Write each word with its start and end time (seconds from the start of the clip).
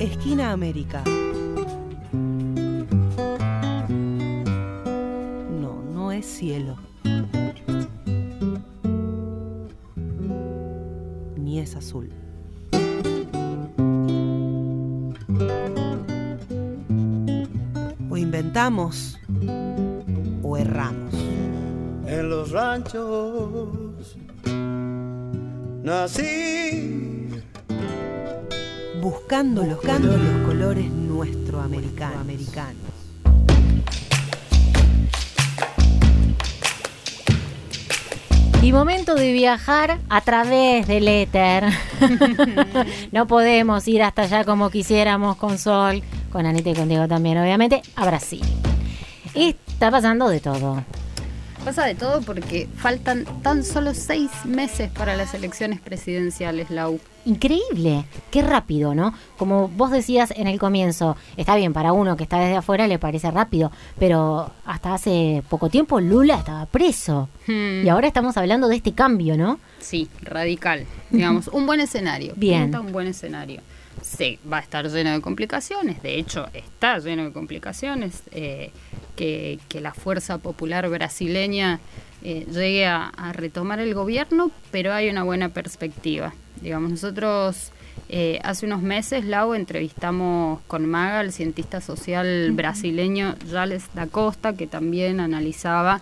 Esquina 0.00 0.50
América. 0.52 1.04
No, 5.60 5.82
no 5.92 6.10
es 6.10 6.24
cielo. 6.24 6.78
Ni 11.36 11.60
es 11.60 11.76
azul. 11.76 12.08
O 18.08 18.16
inventamos 18.16 19.18
o 20.42 20.56
erramos. 20.56 21.14
En 22.06 22.30
los 22.30 22.52
ranchos 22.52 24.16
nací. 25.82 27.09
Buscando 29.00 29.62
los, 29.62 29.76
buscando 29.76 30.14
los 30.14 30.46
colores 30.46 30.90
nuestro 30.90 31.60
americano, 31.60 32.20
americanos. 32.20 32.76
Y 38.62 38.72
momento 38.72 39.14
de 39.14 39.32
viajar 39.32 40.00
a 40.10 40.20
través 40.20 40.86
del 40.86 41.08
éter. 41.08 41.64
no 43.12 43.26
podemos 43.26 43.88
ir 43.88 44.02
hasta 44.02 44.22
allá 44.22 44.44
como 44.44 44.68
quisiéramos 44.68 45.36
con 45.36 45.56
Sol, 45.56 46.02
con 46.30 46.44
Anita 46.44 46.68
y 46.68 46.74
con 46.74 46.88
Diego 46.90 47.08
también, 47.08 47.38
obviamente, 47.38 47.80
a 47.96 48.04
Brasil. 48.04 48.44
Está 49.34 49.90
pasando 49.90 50.28
de 50.28 50.40
todo. 50.40 50.84
Pasa 51.64 51.84
de 51.84 51.94
todo 51.94 52.22
porque 52.22 52.68
faltan 52.76 53.24
tan 53.42 53.64
solo 53.64 53.92
seis 53.92 54.30
meses 54.44 54.90
para 54.90 55.14
las 55.14 55.34
elecciones 55.34 55.80
presidenciales, 55.80 56.70
Lau. 56.70 56.98
Increíble, 57.26 58.06
qué 58.30 58.40
rápido, 58.40 58.94
¿no? 58.94 59.12
Como 59.36 59.68
vos 59.68 59.90
decías 59.90 60.32
en 60.36 60.46
el 60.46 60.58
comienzo, 60.58 61.18
está 61.36 61.56
bien, 61.56 61.74
para 61.74 61.92
uno 61.92 62.16
que 62.16 62.22
está 62.22 62.38
desde 62.38 62.56
afuera 62.56 62.88
le 62.88 62.98
parece 62.98 63.30
rápido, 63.30 63.70
pero 63.98 64.50
hasta 64.64 64.94
hace 64.94 65.42
poco 65.50 65.68
tiempo 65.68 66.00
Lula 66.00 66.36
estaba 66.36 66.64
preso. 66.64 67.28
Hmm. 67.46 67.84
Y 67.84 67.88
ahora 67.90 68.08
estamos 68.08 68.38
hablando 68.38 68.66
de 68.68 68.76
este 68.76 68.92
cambio, 68.92 69.36
¿no? 69.36 69.60
Sí, 69.80 70.08
radical. 70.22 70.86
Digamos, 71.10 71.48
un 71.48 71.66
buen 71.66 71.80
escenario. 71.80 72.32
Bien. 72.36 72.64
Pinta 72.64 72.80
un 72.80 72.92
buen 72.92 73.06
escenario. 73.06 73.60
Sí, 74.02 74.38
va 74.50 74.58
a 74.58 74.60
estar 74.60 74.88
lleno 74.88 75.12
de 75.12 75.20
complicaciones. 75.20 76.02
De 76.02 76.18
hecho, 76.18 76.48
está 76.52 76.98
lleno 76.98 77.24
de 77.24 77.32
complicaciones. 77.32 78.22
eh, 78.32 78.70
que, 79.16 79.58
que 79.68 79.82
la 79.82 79.92
fuerza 79.92 80.38
popular 80.38 80.88
brasileña 80.88 81.78
eh, 82.24 82.46
llegue 82.50 82.86
a, 82.86 83.08
a 83.08 83.34
retomar 83.34 83.78
el 83.78 83.92
gobierno, 83.92 84.50
pero 84.70 84.94
hay 84.94 85.10
una 85.10 85.24
buena 85.24 85.50
perspectiva. 85.50 86.32
Digamos, 86.62 86.90
nosotros 86.90 87.70
eh, 88.08 88.40
hace 88.42 88.64
unos 88.64 88.80
meses, 88.80 89.26
Lau, 89.26 89.52
entrevistamos 89.52 90.60
con 90.66 90.86
Maga, 90.86 91.20
el 91.20 91.32
cientista 91.32 91.82
social 91.82 92.52
brasileño 92.52 93.36
Jales 93.50 93.84
da 93.92 94.06
Costa, 94.06 94.54
que 94.54 94.66
también 94.66 95.20
analizaba, 95.20 96.00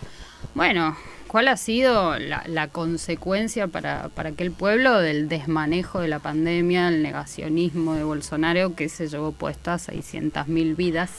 bueno, 0.55 0.97
cuál 1.29 1.47
ha 1.49 1.57
sido 1.57 2.19
la, 2.19 2.43
la 2.47 2.69
consecuencia 2.69 3.69
para, 3.69 4.09
para 4.09 4.31
aquel 4.31 4.51
pueblo 4.51 4.99
del 4.99 5.29
desmanejo 5.29 6.01
de 6.01 6.09
la 6.09 6.19
pandemia, 6.19 6.89
el 6.89 7.03
negacionismo 7.03 7.95
de 7.95 8.03
Bolsonaro 8.05 8.75
que 8.75 8.89
se 8.89 9.07
llevó 9.09 9.31
puestas 9.33 9.89
600.000 9.89 10.75
vidas. 10.75 11.11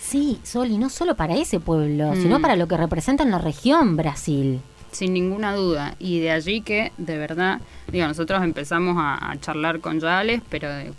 Sí, 0.00 0.38
Sol, 0.44 0.68
y 0.70 0.78
no 0.78 0.90
solo 0.90 1.16
para 1.16 1.34
ese 1.34 1.58
pueblo, 1.60 2.12
Mm. 2.12 2.22
sino 2.22 2.40
para 2.40 2.56
lo 2.56 2.68
que 2.68 2.76
representa 2.76 3.24
en 3.24 3.30
la 3.30 3.38
región 3.38 3.96
Brasil. 3.96 4.60
Sin 4.92 5.12
ninguna 5.12 5.54
duda. 5.56 5.96
Y 5.98 6.20
de 6.20 6.30
allí 6.30 6.60
que, 6.60 6.92
de 6.98 7.18
verdad, 7.18 7.60
digo, 7.90 8.06
nosotros 8.06 8.40
empezamos 8.44 8.96
a, 8.96 9.30
a 9.32 9.40
charlar 9.40 9.80
con 9.80 9.98
Yales, 9.98 10.40
pero 10.48 10.68
eh, 10.70 10.92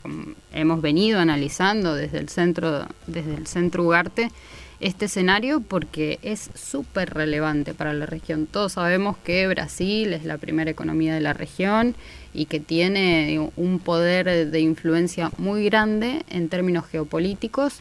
hemos 0.51 0.81
venido 0.81 1.19
analizando 1.19 1.93
desde 1.95 2.17
el 2.17 2.27
centro, 2.27 2.85
desde 3.07 3.35
el 3.35 3.47
centro 3.47 3.83
Ugarte, 3.83 4.31
este 4.79 5.05
escenario 5.05 5.61
porque 5.61 6.19
es 6.21 6.49
súper 6.53 7.13
relevante 7.13 7.73
para 7.73 7.93
la 7.93 8.05
región. 8.05 8.45
Todos 8.45 8.73
sabemos 8.73 9.17
que 9.17 9.47
Brasil 9.47 10.13
es 10.13 10.25
la 10.25 10.37
primera 10.37 10.71
economía 10.71 11.13
de 11.13 11.21
la 11.21 11.33
región 11.33 11.95
y 12.33 12.45
que 12.45 12.59
tiene 12.59 13.49
un 13.55 13.79
poder 13.79 14.49
de 14.51 14.59
influencia 14.59 15.31
muy 15.37 15.65
grande 15.65 16.23
en 16.29 16.49
términos 16.49 16.85
geopolíticos. 16.85 17.79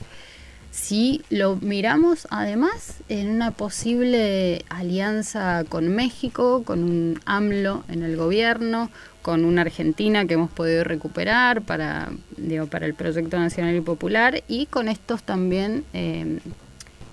Si 0.71 1.23
lo 1.31 1.55
miramos 1.57 2.27
además 2.31 2.97
en 3.09 3.31
una 3.31 3.53
posible 3.53 4.65
alianza 4.69 5.63
con 5.69 5.89
México, 5.95 6.65
con 6.65 6.83
un 6.83 7.21
AMLO 7.27 7.85
en 7.89 8.03
el 8.03 8.17
gobierno, 8.17 8.91
con 9.23 9.45
una 9.45 9.63
Argentina 9.63 10.27
que 10.27 10.35
hemos 10.35 10.51
podido 10.51 10.83
recuperar 10.83 11.63
para, 11.63 12.11
digo, 12.37 12.67
para 12.67 12.87
el 12.87 12.95
proyecto 12.95 13.39
nacional 13.39 13.77
y 13.77 13.81
popular 13.81 14.43
y 14.49 14.67
con 14.67 14.89
estos 14.89 15.23
también, 15.23 15.85
eh, 15.95 16.41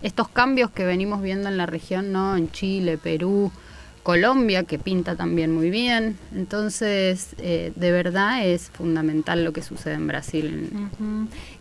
estos 0.01 0.28
cambios 0.29 0.72
que 0.72 0.85
venimos 0.85 1.22
viendo 1.22 1.50
en 1.50 1.57
la 1.57 1.66
región, 1.66 2.12
¿no? 2.12 2.35
En 2.35 2.51
Chile, 2.51 2.97
Perú, 2.97 3.51
Colombia, 4.03 4.63
que 4.63 4.79
pinta 4.79 5.16
también 5.16 5.53
muy 5.53 5.69
bien. 5.69 6.17
Entonces, 6.34 7.35
eh, 7.38 7.72
de 7.75 7.91
verdad 7.91 8.45
es 8.45 8.72
fundamental 8.72 9.44
lo 9.44 9.53
que 9.53 9.61
sucede 9.61 9.94
en 9.94 10.07
Brasil. 10.07 10.72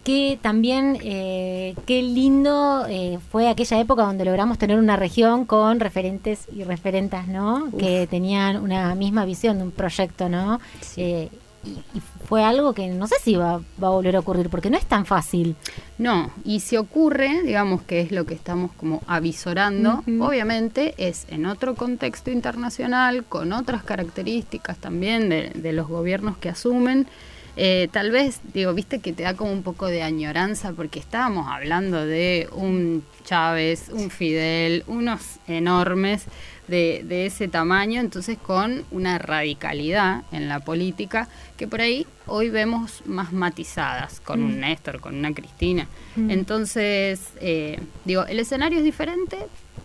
Que 0.04 0.38
también, 0.40 0.96
eh, 1.02 1.74
qué 1.86 2.02
lindo 2.02 2.86
eh, 2.88 3.18
fue 3.30 3.48
aquella 3.48 3.78
época 3.78 4.04
donde 4.04 4.24
logramos 4.24 4.56
tener 4.56 4.78
una 4.78 4.96
región 4.96 5.44
con 5.44 5.80
referentes 5.80 6.46
y 6.54 6.64
referentas, 6.64 7.28
¿no? 7.28 7.70
Que 7.78 8.06
tenían 8.06 8.56
una 8.56 8.94
misma 8.94 9.24
visión 9.26 9.58
de 9.58 9.64
un 9.64 9.70
proyecto, 9.70 10.28
¿no? 10.30 10.60
Eh, 10.96 11.28
y, 11.64 11.70
y 11.70 12.02
fue 12.30 12.44
algo 12.44 12.74
que 12.74 12.86
no 12.88 13.06
sé 13.06 13.16
si 13.22 13.34
va, 13.34 13.58
va 13.82 13.88
a 13.88 13.90
volver 13.90 14.14
a 14.16 14.20
ocurrir, 14.20 14.48
porque 14.50 14.70
no 14.70 14.78
es 14.78 14.86
tan 14.86 15.04
fácil. 15.04 15.56
No, 15.98 16.30
y 16.44 16.60
si 16.60 16.76
ocurre, 16.76 17.42
digamos 17.42 17.82
que 17.82 18.00
es 18.00 18.12
lo 18.12 18.24
que 18.24 18.34
estamos 18.34 18.70
como 18.76 19.02
avisorando, 19.06 20.04
obviamente 20.20 20.94
es 20.96 21.26
en 21.28 21.46
otro 21.46 21.74
contexto 21.74 22.30
internacional, 22.30 23.24
con 23.24 23.52
otras 23.52 23.82
características 23.82 24.78
también 24.78 25.28
de, 25.28 25.50
de 25.54 25.72
los 25.72 25.88
gobiernos 25.88 26.36
que 26.38 26.48
asumen. 26.48 27.08
Eh, 27.56 27.88
tal 27.92 28.10
vez, 28.10 28.40
digo, 28.54 28.72
viste 28.74 29.00
que 29.00 29.12
te 29.12 29.22
da 29.22 29.34
como 29.34 29.52
un 29.52 29.62
poco 29.62 29.86
de 29.86 30.02
añoranza 30.02 30.72
porque 30.72 30.98
estábamos 30.98 31.48
hablando 31.48 32.04
de 32.06 32.48
un 32.52 33.04
Chávez, 33.24 33.90
un 33.92 34.10
Fidel, 34.10 34.84
unos 34.86 35.38
enormes 35.46 36.24
de, 36.68 37.02
de 37.04 37.26
ese 37.26 37.48
tamaño, 37.48 38.00
entonces 38.00 38.38
con 38.38 38.84
una 38.90 39.18
radicalidad 39.18 40.22
en 40.32 40.48
la 40.48 40.60
política 40.60 41.28
que 41.56 41.66
por 41.66 41.80
ahí 41.80 42.06
hoy 42.26 42.48
vemos 42.48 43.02
más 43.04 43.32
matizadas, 43.32 44.20
con 44.20 44.42
un 44.42 44.60
Néstor, 44.60 45.00
con 45.00 45.16
una 45.16 45.34
Cristina. 45.34 45.88
Entonces, 46.16 47.20
eh, 47.40 47.80
digo, 48.04 48.24
el 48.26 48.38
escenario 48.38 48.78
es 48.78 48.84
diferente, 48.84 49.36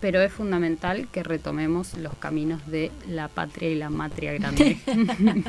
pero 0.06 0.22
es 0.22 0.32
fundamental 0.32 1.08
que 1.08 1.24
retomemos 1.24 1.94
los 1.94 2.14
caminos 2.14 2.64
de 2.68 2.92
la 3.08 3.26
patria 3.26 3.70
y 3.70 3.74
la 3.74 3.90
matria 3.90 4.34
grande. 4.34 4.78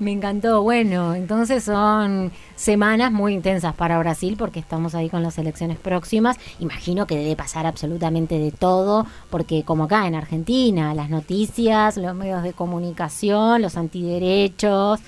Me 0.00 0.10
encantó. 0.10 0.60
Bueno, 0.64 1.14
entonces 1.14 1.62
son 1.62 2.32
semanas 2.56 3.12
muy 3.12 3.32
intensas 3.32 3.76
para 3.76 3.96
Brasil 4.00 4.34
porque 4.36 4.58
estamos 4.58 4.96
ahí 4.96 5.08
con 5.08 5.22
las 5.22 5.38
elecciones 5.38 5.78
próximas. 5.78 6.36
Imagino 6.58 7.06
que 7.06 7.16
debe 7.16 7.36
pasar 7.36 7.64
absolutamente 7.64 8.40
de 8.40 8.50
todo, 8.50 9.06
porque 9.30 9.62
como 9.62 9.84
acá 9.84 10.08
en 10.08 10.16
Argentina, 10.16 10.92
las 10.92 11.08
noticias, 11.08 11.96
los 11.96 12.12
medios 12.16 12.42
de 12.42 12.54
comunicación, 12.54 13.62
los 13.62 13.76
antiderechos. 13.76 14.98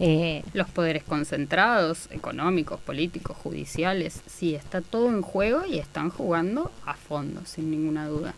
Eh, 0.00 0.44
los 0.52 0.68
poderes 0.68 1.02
concentrados, 1.02 2.08
económicos, 2.10 2.78
políticos, 2.80 3.36
judiciales, 3.36 4.22
sí, 4.26 4.54
está 4.54 4.80
todo 4.80 5.08
en 5.08 5.22
juego 5.22 5.66
y 5.66 5.78
están 5.78 6.10
jugando 6.10 6.70
a 6.86 6.94
fondo, 6.94 7.42
sin 7.44 7.70
ninguna 7.70 8.06
duda. 8.06 8.34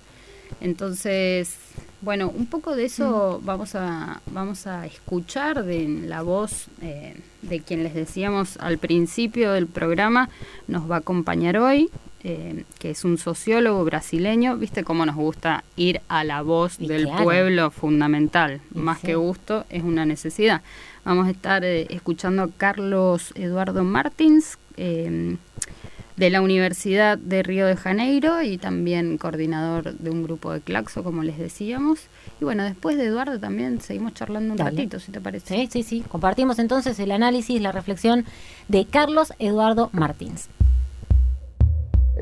Entonces, 0.61 1.57
bueno, 2.01 2.29
un 2.29 2.47
poco 2.47 2.75
de 2.75 2.87
eso 2.87 3.41
vamos 3.45 3.75
a 3.75 4.21
vamos 4.33 4.67
a 4.67 4.87
escuchar 4.87 5.65
de 5.65 5.87
la 5.89 6.23
voz 6.23 6.67
eh, 6.83 7.17
de 7.43 7.61
quien 7.61 7.83
les 7.83 7.95
decíamos 7.95 8.57
al 8.59 8.79
principio 8.79 9.53
del 9.53 9.67
programa, 9.67 10.29
nos 10.67 10.91
va 10.91 10.97
a 10.97 10.99
acompañar 11.01 11.57
hoy, 11.59 11.91
eh, 12.23 12.65
que 12.79 12.91
es 12.91 13.05
un 13.05 13.17
sociólogo 13.19 13.85
brasileño, 13.85 14.57
viste 14.57 14.85
cómo 14.85 15.07
nos 15.07 15.17
gusta 15.17 15.65
ir 15.77 16.01
a 16.09 16.23
la 16.25 16.43
voz 16.43 16.77
Y 16.79 16.87
del 16.87 17.05
claro. 17.05 17.25
pueblo 17.25 17.71
fundamental, 17.71 18.61
Y 18.75 18.79
más 18.79 19.01
sí. 19.01 19.09
que 19.09 19.15
gusto, 19.15 19.65
es 19.71 19.83
una 19.83 20.05
necesidad. 20.05 20.63
Vamos 21.05 21.27
a 21.29 21.31
estar 21.31 21.65
eh, 21.65 21.87
escuchando 21.91 22.43
a 22.43 22.49
Carlos 22.57 23.33
Eduardo 23.35 23.85
Martins, 23.85 24.59
eh, 24.77 25.37
de 26.17 26.29
la 26.29 26.43
Universidad 26.43 27.17
de 27.17 27.43
Río 27.43 27.67
de 27.67 27.77
Janeiro 27.77 28.43
y 28.43 28.59
también 28.59 29.17
coordinador 29.17 29.95
de 29.95 30.11
un 30.11 30.23
grupo 30.23 30.53
de 30.53 30.61
Claxo, 30.61 31.03
como 31.03 31.23
les 31.23 31.39
decíamos. 31.39 32.01
Y 32.43 32.45
bueno, 32.45 32.63
después 32.63 32.99
de 32.99 33.07
Eduardo 33.07 33.41
también 33.41 33.81
seguimos 33.81 34.13
charlando 34.13 34.53
un 34.53 34.59
Dale. 34.59 34.71
ratito, 34.73 35.01
si 35.01 35.13
te 35.13 35.21
parece. 35.23 35.57
sí, 35.57 35.69
sí, 35.73 35.83
sí. 35.83 36.05
Compartimos 36.07 36.59
entonces 36.59 36.99
el 37.01 37.11
análisis, 37.13 37.59
la 37.63 37.73
reflexión 37.73 38.27
de 38.69 38.85
Carlos 38.85 39.33
Eduardo 39.39 39.89
Martins. 39.93 40.51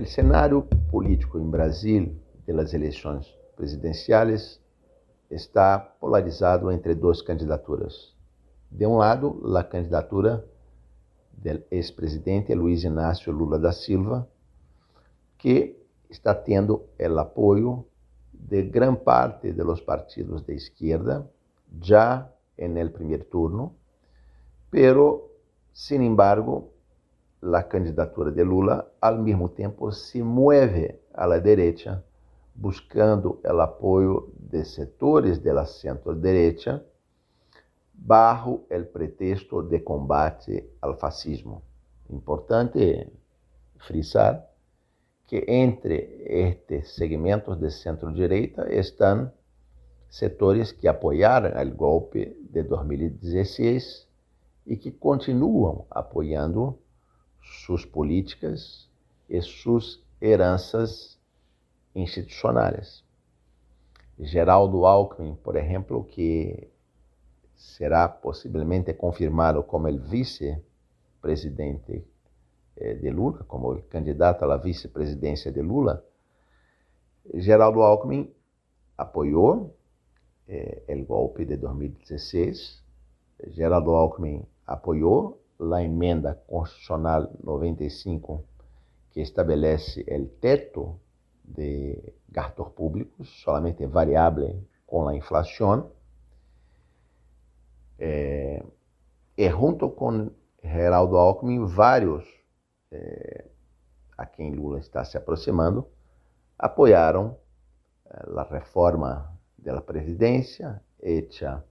O 0.00 0.06
cenário 0.06 0.62
político 0.92 1.40
em 1.40 1.50
Brasil, 1.50 2.14
pelas 2.46 2.72
eleições 2.72 3.36
presidenciais, 3.56 4.60
está 5.28 5.76
polarizado 5.76 6.70
entre 6.70 6.94
duas 6.94 7.20
candidaturas. 7.20 8.14
De 8.70 8.86
um 8.86 8.98
lado, 8.98 9.42
a 9.56 9.64
candidatura 9.64 10.46
del 11.32 11.66
ex-presidente 11.68 12.54
Luiz 12.54 12.84
Inácio 12.84 13.32
Lula 13.32 13.58
da 13.58 13.72
Silva, 13.72 14.28
que 15.36 15.76
está 16.08 16.32
tendo 16.32 16.86
o 16.96 17.18
apoio 17.18 17.84
de 18.32 18.62
gran 18.62 18.94
parte 18.94 19.52
de 19.52 19.64
los 19.64 19.80
partidos 19.80 20.46
de 20.46 20.54
izquierda 20.54 21.28
ya 21.80 22.32
en 22.56 22.78
el 22.78 22.92
primer 22.92 23.24
turno, 23.24 23.74
pero, 24.70 25.28
sin 25.72 26.02
embargo, 26.02 26.70
la 27.40 27.68
candidatura 27.68 28.30
de 28.30 28.44
Lula 28.44 28.86
al 29.00 29.20
mismo 29.20 29.50
tiempo 29.50 29.92
se 29.92 30.22
mueve 30.22 31.00
a 31.14 31.26
la 31.26 31.38
derecha, 31.40 32.02
buscando 32.54 33.40
el 33.44 33.60
apoyo 33.60 34.28
de 34.38 34.64
sectores 34.64 35.42
de 35.42 35.52
la 35.52 35.66
centro-derecha 35.66 36.82
bajo 37.94 38.64
el 38.70 38.86
pretexto 38.88 39.62
de 39.62 39.82
combate 39.82 40.70
al 40.80 40.96
fascismo. 40.96 41.62
Importante 42.10 43.12
frisar 43.78 44.50
que 45.26 45.44
entre 45.46 46.48
estes 46.48 46.94
segmentos 46.94 47.60
de 47.60 47.70
centro-direita 47.70 48.66
estão 48.72 49.30
setores 50.08 50.72
que 50.72 50.88
apoiaram 50.88 51.50
o 51.60 51.74
golpe 51.76 52.36
de 52.50 52.62
2016 52.62 54.08
e 54.66 54.76
que 54.76 54.90
continuam 54.90 55.84
apoiando 55.90 56.78
suas 57.50 57.84
políticas 57.84 58.88
e 59.28 59.42
suas 59.42 60.02
heranças 60.20 61.18
institucionais. 61.94 63.04
Geraldo 64.18 64.84
Alckmin, 64.86 65.36
por 65.36 65.56
exemplo, 65.56 66.02
que 66.04 66.70
será 67.54 68.08
possivelmente 68.08 68.94
confirmado 68.94 69.62
como 69.62 69.88
o 69.88 69.98
vice-presidente 69.98 72.04
eh, 72.76 72.94
de 72.94 73.10
Lula, 73.10 73.44
como 73.44 73.74
el 73.74 73.86
candidato 73.86 74.44
a 74.44 74.48
la 74.48 74.56
vicepresidencia 74.56 75.52
de 75.52 75.62
Lula, 75.62 76.02
Geraldo 77.34 77.82
Alckmin 77.82 78.32
apoiou 78.96 79.76
eh, 80.48 80.82
el 80.88 81.04
golpe 81.04 81.44
de 81.44 81.56
2016. 81.56 82.82
Geraldo 83.48 83.94
Alckmin 83.94 84.44
apoiou 84.66 85.40
a 85.60 85.82
emenda 85.82 86.34
constitucional 86.46 87.30
95 87.42 88.44
que 89.10 89.20
estabelece 89.20 90.04
o 90.08 90.26
teto 90.40 91.00
de 91.44 92.14
gastos 92.28 92.68
públicos, 92.68 93.28
solamente 93.42 93.84
variável 93.86 94.62
com 94.86 95.08
a 95.08 95.16
inflação. 95.16 95.90
Eh, 97.98 98.62
e 99.36 99.50
junto 99.50 99.90
com 99.90 100.30
Geraldo 100.62 101.16
Alckmin, 101.16 101.64
vários 101.64 102.24
é, 102.90 103.46
a 104.16 104.26
quem 104.26 104.54
Lula 104.54 104.78
está 104.78 105.04
se 105.04 105.16
aproximando, 105.16 105.86
apoiaram 106.58 107.36
a 108.10 108.42
reforma 108.42 109.38
da 109.56 109.80
presidência 109.80 110.82
hecha 111.00 111.64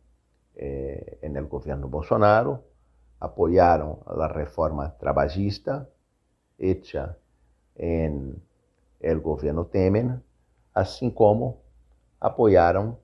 eh, 0.55 1.17
el 1.21 1.47
governo 1.47 1.87
Bolsonaro, 1.87 2.63
apoiaram 3.19 3.99
a 4.05 4.27
reforma 4.27 4.89
trabalhista 4.99 5.89
hecha 6.57 7.17
en 7.75 8.35
el 8.99 9.19
governo 9.19 9.65
Temer, 9.65 10.19
assim 10.73 11.09
como 11.09 11.61
apoiaram 12.19 12.97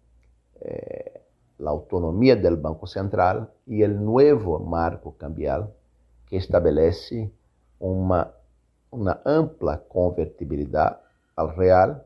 eh, 0.62 1.22
a 1.64 1.70
autonomia 1.70 2.36
do 2.36 2.58
Banco 2.58 2.88
Central 2.88 3.48
e 3.68 3.84
o 3.84 3.88
novo 3.88 4.60
marco 4.60 5.12
cambial 5.14 5.72
que 6.26 6.36
estabelece 6.36 7.32
uma, 7.80 8.34
uma 8.92 9.22
ampla 9.26 9.78
convertibilidade 9.78 10.98
ao 11.36 11.56
real 11.56 12.06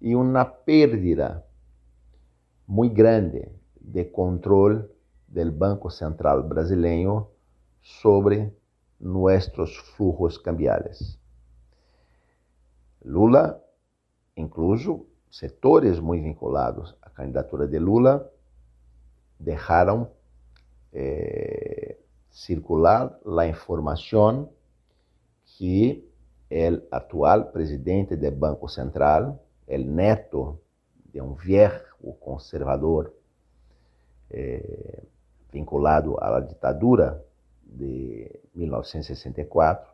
e 0.00 0.14
uma 0.14 0.44
perda 0.44 1.44
muito 2.66 2.94
grande 2.94 3.48
de 3.80 4.04
controle 4.04 4.84
do 5.34 5.50
Banco 5.50 5.90
Central 5.90 6.44
brasileiro 6.44 7.28
sobre 7.82 8.52
nossos 9.00 9.76
flujos 9.96 10.38
cambiais. 10.38 11.18
Lula, 13.04 13.60
incluso 14.36 15.06
setores 15.28 15.98
muito 15.98 16.22
vinculados 16.22 16.94
à 17.02 17.10
candidatura 17.10 17.66
de 17.66 17.78
Lula, 17.80 18.30
deixaram 19.38 20.08
eh, 20.92 21.98
circular 22.30 23.18
a 23.26 23.46
informação 23.48 24.52
que 25.44 26.08
o 26.48 26.94
atual 26.94 27.46
presidente 27.46 28.14
do 28.14 28.30
Banco 28.30 28.68
Central, 28.68 29.44
o 29.66 29.78
neto 29.78 30.60
de 31.12 31.20
um 31.20 31.34
viejo 31.34 32.14
conservador 32.20 33.12
eh, 34.30 35.02
vinculado 35.54 36.18
à 36.20 36.40
ditadura 36.40 37.24
de 37.64 38.28
1964, 38.54 39.88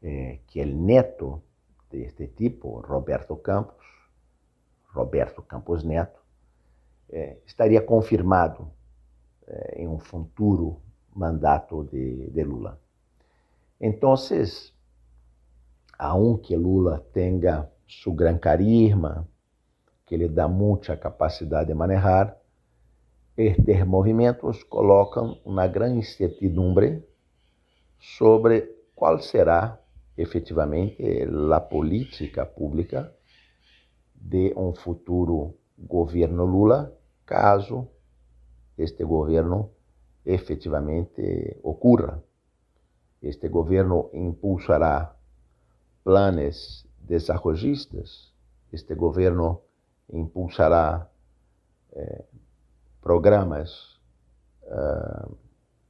eh, 0.00 0.38
que 0.46 0.60
é 0.60 0.64
neto 0.64 1.42
deste 1.90 2.28
tipo, 2.28 2.80
Roberto 2.80 3.36
Campos, 3.36 3.84
Roberto 4.94 5.42
Campos 5.42 5.82
Neto, 5.82 6.20
eh, 7.10 7.38
estaria 7.44 7.82
confirmado 7.82 8.70
em 9.74 9.86
um 9.88 9.98
futuro 9.98 10.80
mandato 11.14 11.84
de, 11.84 12.30
de 12.30 12.42
Lula. 12.44 12.78
Entonces, 13.78 14.72
aunque 15.98 16.56
Lula 16.56 17.04
tenha 17.12 17.68
su 17.86 18.14
gran 18.14 18.38
carisma, 18.38 19.26
que 20.06 20.16
lhe 20.16 20.28
dá 20.28 20.48
muita 20.48 20.96
capacidade 20.96 21.66
de 21.66 21.74
manejar, 21.74 22.41
estes 23.36 23.86
movimentos 23.86 24.62
colocam 24.64 25.40
uma 25.44 25.66
grande 25.66 25.98
incertidumbre 25.98 27.02
sobre 27.98 28.76
qual 28.94 29.20
será 29.20 29.80
efetivamente 30.16 31.26
a 31.52 31.60
política 31.60 32.44
pública 32.44 33.12
de 34.14 34.52
um 34.56 34.74
futuro 34.74 35.56
governo 35.78 36.44
Lula, 36.44 36.92
caso 37.24 37.88
este 38.76 39.04
governo 39.04 39.70
efetivamente 40.24 41.58
ocorra. 41.62 42.22
Este 43.20 43.48
governo 43.48 44.10
impulsará 44.12 45.16
planos 46.02 46.86
desarrollistas, 46.98 48.32
este 48.72 48.94
governo 48.94 49.62
impulsará 50.08 51.08
eh, 51.92 52.24
programas 53.02 54.00
uh, 54.62 55.36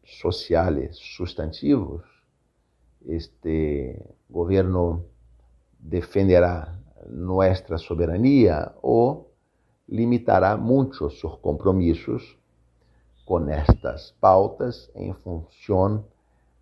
sociais 0.04 0.96
substantivos, 0.96 2.02
este 3.06 4.00
governo 4.30 5.04
defenderá 5.78 6.74
nossa 7.06 7.76
soberania 7.78 8.72
ou 8.80 9.30
limitará 9.88 10.56
muito 10.56 11.10
seus 11.10 11.34
compromissos 11.36 12.36
com 13.26 13.48
estas 13.48 14.12
pautas 14.20 14.90
em 14.94 15.12
função 15.12 16.04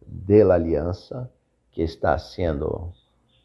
de 0.04 0.42
la 0.42 0.54
aliança 0.54 1.30
que 1.70 1.82
está 1.82 2.18
sendo 2.18 2.92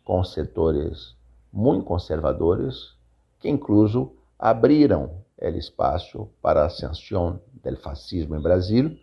com 0.03 0.23
setores 0.23 1.15
muito 1.51 1.85
conservadores, 1.85 2.95
que 3.39 3.49
incluso 3.49 4.11
abriram 4.37 5.24
o 5.41 5.47
espaço 5.49 6.29
para 6.41 6.61
a 6.61 6.65
ascensão 6.65 7.39
do 7.63 7.77
fascismo 7.77 8.35
em 8.35 8.41
Brasil, 8.41 8.97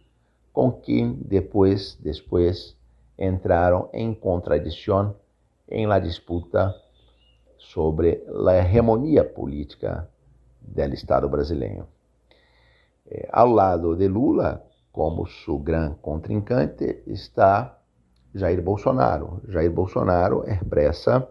com 0.52 0.72
quem 0.72 1.14
depois, 1.14 1.98
depois 2.00 2.76
entraram 3.18 3.88
em 3.92 4.14
contradição 4.14 5.14
em 5.68 5.86
la 5.86 5.98
disputa 5.98 6.74
sobre 7.58 8.24
a 8.46 8.54
hegemonia 8.56 9.24
política 9.24 10.08
do 10.60 10.94
Estado 10.94 11.28
brasileiro. 11.28 11.86
Eh, 13.06 13.28
ao 13.32 13.48
lado 13.48 13.96
de 13.96 14.08
Lula, 14.08 14.64
como 14.92 15.26
seu 15.26 15.58
grande 15.58 15.96
contrincante 15.96 17.02
está 17.06 17.78
Jair 18.34 18.62
Bolsonaro. 18.62 19.40
Jair 19.48 19.70
Bolsonaro 19.70 20.44
expressa 20.46 21.28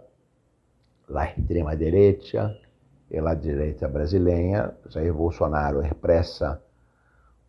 a 1.14 1.26
extrema 1.26 1.76
direita 1.76 2.26
e 2.28 2.71
a 3.14 3.34
direita 3.34 3.88
brasileira. 3.88 4.78
Jair 4.88 5.14
Bolsonaro 5.14 5.84
expressa 5.84 6.62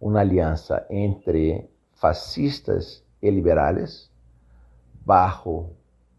uma 0.01 0.21
aliança 0.21 0.87
entre 0.91 1.69
fascistas 1.95 3.05
e 3.23 3.31
liberais, 3.31 4.11
bajo 5.05 5.71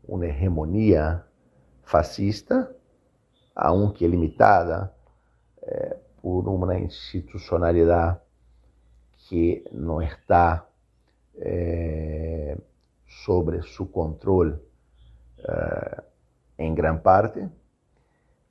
uma 0.07 0.25
hegemonia 0.25 1.23
fascista, 1.83 2.73
aunque 3.55 4.07
limitada 4.07 4.93
eh, 5.61 5.97
por 6.21 6.47
uma 6.47 6.77
institucionalidade 6.77 8.19
que 9.27 9.63
não 9.71 10.01
está 10.01 10.65
eh, 11.35 12.57
sobre 13.07 13.61
su 13.61 13.91
control 13.91 14.59
eh, 15.37 16.03
en 16.57 16.75
gran 16.75 17.01
parte, 17.01 17.49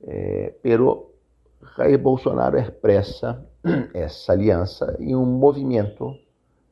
eh, 0.03 0.59
pero 0.61 1.11
Jair 1.75 1.97
Bolsonaro 1.97 2.57
expresa 2.57 3.45
essa 3.93 4.33
aliança 4.33 4.95
em 4.99 5.15
um 5.15 5.25
movimento 5.25 6.15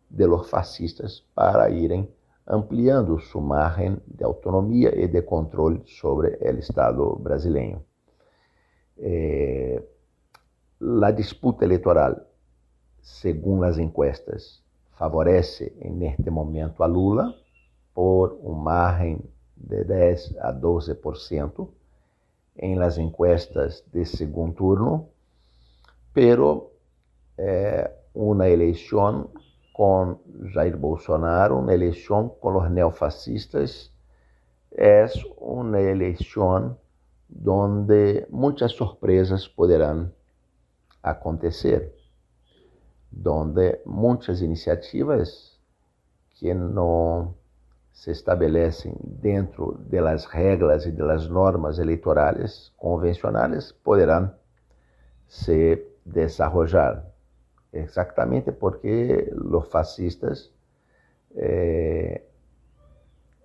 de 0.09 0.27
los 0.27 0.49
fascistas 0.49 1.23
para 1.33 1.69
irem 1.69 2.09
ampliando 2.45 3.19
sua 3.19 3.41
margem 3.41 3.97
de 4.05 4.23
autonomia 4.23 4.93
e 4.93 5.07
de 5.07 5.21
controle 5.21 5.81
sobre 5.85 6.37
o 6.41 6.59
Estado 6.59 7.15
brasileiro. 7.15 7.81
Eh, 8.97 9.81
a 11.03 11.11
disputa 11.11 11.63
eleitoral, 11.63 12.15
segundo 13.01 13.63
as 13.63 13.77
encuestas, 13.77 14.61
favorece 14.91 15.73
neste 15.79 16.29
momento 16.29 16.83
a 16.83 16.87
Lula 16.87 17.33
por 17.93 18.37
uma 18.41 18.63
margem 18.63 19.19
de 19.55 19.83
10 19.83 20.37
a 20.39 20.53
12% 20.53 21.69
em 22.55 22.75
las 22.75 22.97
encuestas 22.97 23.83
de 23.91 24.05
segundo 24.05 24.53
turno, 24.55 25.09
pero 26.13 26.71
eh, 27.37 27.89
eleição 28.49 29.29
com 29.73 30.19
Jair 30.53 30.77
Bolsonaro, 30.77 31.59
uma 31.59 31.73
eleição 31.73 32.29
com 32.29 32.57
os 32.57 32.69
neofascistas, 32.69 33.91
é 34.71 35.05
uma 35.37 35.79
eleição 35.79 36.77
onde 37.45 38.25
muitas 38.29 38.73
surpresas 38.73 39.47
poderão 39.47 40.11
acontecer, 41.01 41.93
onde 43.25 43.79
muitas 43.85 44.41
iniciativas 44.41 45.59
que 46.31 46.53
não 46.53 47.33
se 47.91 48.11
estabelecem 48.11 48.95
dentro 49.01 49.77
das 49.89 50.25
regras 50.25 50.85
e 50.85 50.91
das 50.91 51.27
normas 51.27 51.77
eleitorais 51.77 52.71
convencionais 52.77 53.71
poderão 53.71 54.31
se 55.27 55.85
desarrollar. 56.05 57.05
Exatamente 57.71 58.51
porque 58.51 59.31
os 59.33 59.67
fascistas 59.69 60.51
eh, 61.35 62.21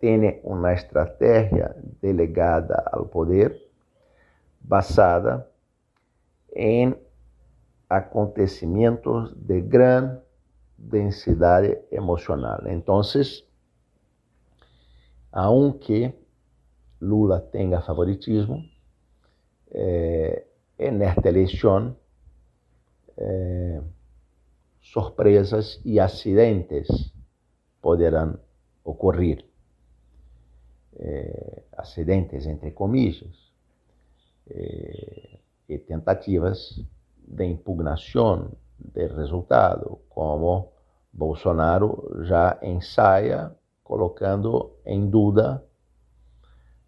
têm 0.00 0.40
uma 0.42 0.72
estratégia 0.72 1.76
delegada 2.00 2.82
ao 2.92 3.06
poder 3.06 3.60
basada 4.60 5.46
em 6.54 6.94
acontecimentos 7.88 9.32
de 9.36 9.60
grande 9.60 10.18
densidade 10.76 11.78
emocional. 11.90 12.60
Então, 12.66 13.02
aunque 15.36 16.14
Lula 17.00 17.40
tenha 17.52 17.82
favoritismo, 17.82 18.64
eh, 19.70 20.46
en 20.78 21.02
esta 21.02 21.28
eh, 23.18 23.82
e 25.84 26.00
acidentes 26.00 27.12
poderão 27.82 28.38
ocorrer. 28.82 29.44
Eh, 30.98 31.64
acidentes, 31.76 32.46
entre 32.46 32.72
comillas, 32.72 33.52
eh, 34.48 35.38
e 35.68 35.78
tentativas 35.78 36.80
de 37.18 37.44
impugnação 37.44 38.52
de 38.78 39.06
resultado, 39.08 40.00
como 40.08 40.72
Bolsonaro 41.12 42.24
já 42.24 42.58
ensaia 42.62 43.54
colocando 43.86 44.72
em 44.84 45.08
dúvida 45.08 45.64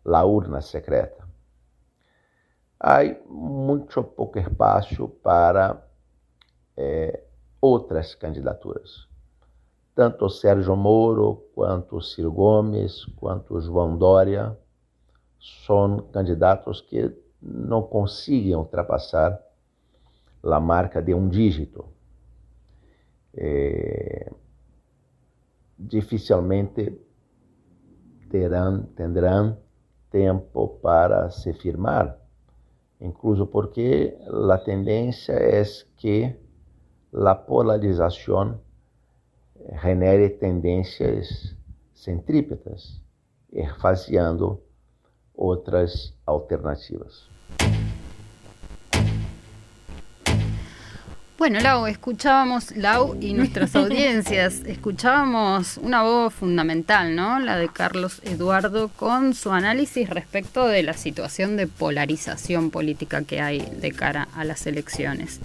a 0.04 0.24
urna 0.24 0.60
secreta. 0.60 1.26
Há 2.80 3.00
muito 3.28 4.02
pouco 4.02 4.38
espaço 4.38 5.08
para 5.22 5.82
eh, 6.76 7.22
outras 7.60 8.14
candidaturas. 8.14 9.06
Tanto 9.94 10.28
Sérgio 10.28 10.76
Moro, 10.76 11.48
quanto 11.54 12.00
Ciro 12.00 12.32
Gomes, 12.32 13.04
quanto 13.16 13.60
João 13.60 13.96
Dória 13.96 14.56
são 15.66 15.98
candidatos 16.12 16.80
que 16.80 17.12
não 17.40 17.82
conseguem 17.82 18.54
ultrapassar 18.54 19.40
a 20.42 20.60
marca 20.60 21.02
de 21.02 21.14
um 21.14 21.28
dígito. 21.28 21.84
Eh, 23.34 24.32
dificilmente 25.78 26.98
terão, 28.28 28.82
terão 28.96 29.58
tempo 30.10 30.68
para 30.82 31.30
se 31.30 31.52
firmar, 31.52 32.18
incluso 33.00 33.46
porque 33.46 34.16
a 34.50 34.58
tendência 34.58 35.32
é 35.32 35.62
que 35.96 36.34
a 37.12 37.34
polarização 37.34 38.60
genere 39.82 40.30
tendências 40.30 41.56
centrípetas, 41.94 43.02
esvaziando 43.52 44.60
outras 45.34 46.14
alternativas. 46.26 47.37
Bueno, 51.38 51.60
Lau, 51.60 51.86
escuchábamos, 51.86 52.76
Lau 52.76 53.16
y 53.20 53.32
nuestras 53.32 53.76
audiencias, 53.76 54.62
escuchábamos 54.66 55.78
una 55.80 56.02
voz 56.02 56.34
fundamental, 56.34 57.14
¿no? 57.14 57.38
La 57.38 57.56
de 57.56 57.68
Carlos 57.68 58.20
Eduardo 58.24 58.88
con 58.88 59.34
su 59.34 59.52
análisis 59.52 60.10
respecto 60.10 60.66
de 60.66 60.82
la 60.82 60.94
situación 60.94 61.56
de 61.56 61.68
polarización 61.68 62.72
política 62.72 63.22
que 63.22 63.40
hay 63.40 63.60
de 63.60 63.92
cara 63.92 64.26
a 64.34 64.42
las 64.42 64.66
elecciones. 64.66 65.38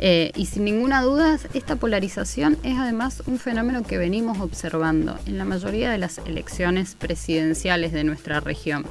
Eh, 0.00 0.32
y 0.34 0.46
sin 0.46 0.64
ninguna 0.64 1.00
duda, 1.02 1.38
esta 1.54 1.76
polarización 1.76 2.58
es 2.64 2.76
además 2.76 3.22
un 3.26 3.38
fenómeno 3.38 3.84
que 3.84 3.98
venimos 3.98 4.40
observando 4.40 5.16
en 5.26 5.38
la 5.38 5.44
mayoría 5.44 5.92
de 5.92 5.98
las 5.98 6.18
elecciones 6.26 6.96
presidenciales 6.96 7.92
de 7.92 8.02
nuestra 8.02 8.40
región. 8.40 8.84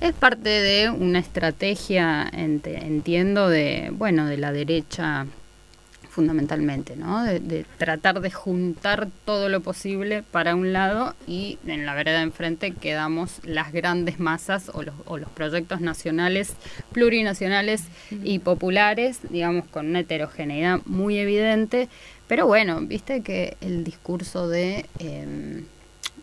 Es 0.00 0.14
parte 0.14 0.48
de 0.48 0.90
una 0.90 1.20
estrategia, 1.20 2.28
entiendo, 2.32 3.48
de 3.48 3.92
bueno, 3.94 4.26
de 4.26 4.36
la 4.36 4.50
derecha 4.50 5.26
fundamentalmente, 6.10 6.96
¿no? 6.96 7.22
De, 7.24 7.64
tratar 7.78 8.20
de 8.20 8.30
juntar 8.30 9.08
todo 9.24 9.48
lo 9.48 9.60
posible 9.60 10.22
para 10.22 10.54
un 10.54 10.72
lado 10.72 11.14
y 11.26 11.58
en 11.66 11.86
la 11.86 11.94
vereda 11.94 12.22
enfrente 12.22 12.72
quedamos 12.72 13.40
las 13.44 13.72
grandes 13.72 14.18
masas 14.18 14.70
o 14.74 14.82
los, 14.82 14.94
o 15.06 15.16
los 15.16 15.30
proyectos 15.30 15.80
nacionales, 15.80 16.54
plurinacionales 16.92 17.84
y 18.24 18.40
populares, 18.40 19.20
digamos, 19.30 19.66
con 19.68 19.86
una 19.86 20.00
heterogeneidad 20.00 20.80
muy 20.84 21.18
evidente. 21.18 21.88
Pero 22.26 22.46
bueno, 22.46 22.80
viste 22.82 23.22
que 23.22 23.56
el 23.60 23.84
discurso 23.84 24.48
de... 24.48 24.86
Em, 24.98 25.64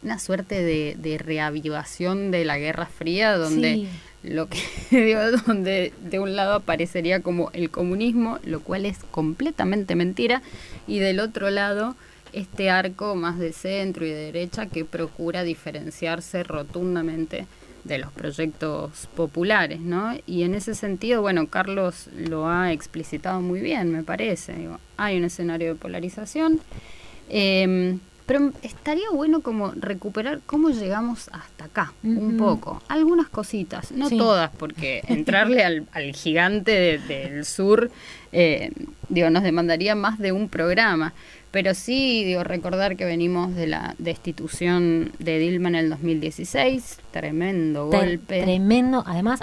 una 0.03 0.19
suerte 0.19 0.63
de, 0.63 1.17
reavivación 1.17 2.31
de 2.31 2.45
la 2.45 2.57
Guerra 2.59 2.85
Fría, 2.85 3.35
donde 3.35 3.87
lo 4.27 4.47
que 4.47 4.59
digo, 4.91 5.19
donde 5.45 5.93
de 6.01 6.19
un 6.19 6.35
lado 6.35 6.53
aparecería 6.53 7.21
como 7.21 7.49
el 7.53 7.69
comunismo, 7.69 8.39
lo 8.43 8.61
cual 8.61 8.85
es 8.85 8.99
completamente 9.11 9.95
mentira, 9.95 10.41
y 10.87 10.99
del 10.99 11.19
otro 11.19 11.49
lado 11.49 11.95
este 12.33 12.69
arco 12.69 13.15
más 13.15 13.39
de 13.39 13.53
centro 13.53 14.05
y 14.05 14.09
de 14.09 14.31
derecha 14.31 14.67
que 14.67 14.85
procura 14.85 15.43
diferenciarse 15.43 16.43
rotundamente 16.43 17.47
de 17.83 17.97
los 17.97 18.11
proyectos 18.11 19.07
populares, 19.15 19.79
¿no? 19.79 20.13
Y 20.25 20.43
en 20.43 20.53
ese 20.53 20.75
sentido, 20.75 21.21
bueno, 21.21 21.47
Carlos 21.47 22.09
lo 22.13 22.49
ha 22.49 22.73
explicitado 22.73 23.39
muy 23.41 23.61
bien, 23.61 23.91
me 23.91 24.03
parece. 24.03 24.67
hay 24.97 25.17
un 25.17 25.23
escenario 25.23 25.69
de 25.69 25.75
polarización. 25.75 26.59
Eh, 27.29 27.97
pero 28.27 28.51
estaría 28.61 29.09
bueno 29.09 29.41
como 29.41 29.71
recuperar 29.71 30.41
cómo 30.45 30.69
llegamos 30.69 31.29
hasta 31.31 31.65
acá, 31.65 31.93
un 32.03 32.35
poco. 32.35 32.83
Algunas 32.89 33.29
cositas, 33.29 33.93
no 33.93 34.09
todas, 34.09 34.51
porque 34.51 35.01
entrarle 35.07 35.63
al, 35.63 36.13
gigante 36.13 36.99
del 36.99 37.45
sur, 37.45 37.89
eh, 38.33 38.71
digo, 39.07 39.29
nos 39.29 39.43
demandaría 39.43 39.95
más 39.95 40.19
de 40.19 40.33
un 40.33 40.49
programa. 40.49 41.13
Pero 41.57 41.73
sí, 41.73 42.23
digo, 42.23 42.43
recordar 42.43 42.95
que 42.97 43.03
venimos 43.03 43.55
de 43.55 43.65
la 43.65 43.95
destitución 43.97 45.11
de 45.17 45.39
Dilma 45.39 45.69
en 45.69 45.75
el 45.75 45.89
2016, 45.89 46.99
tremendo 47.09 47.87
golpe. 47.87 48.43
Tremendo, 48.43 49.03
además 49.03 49.39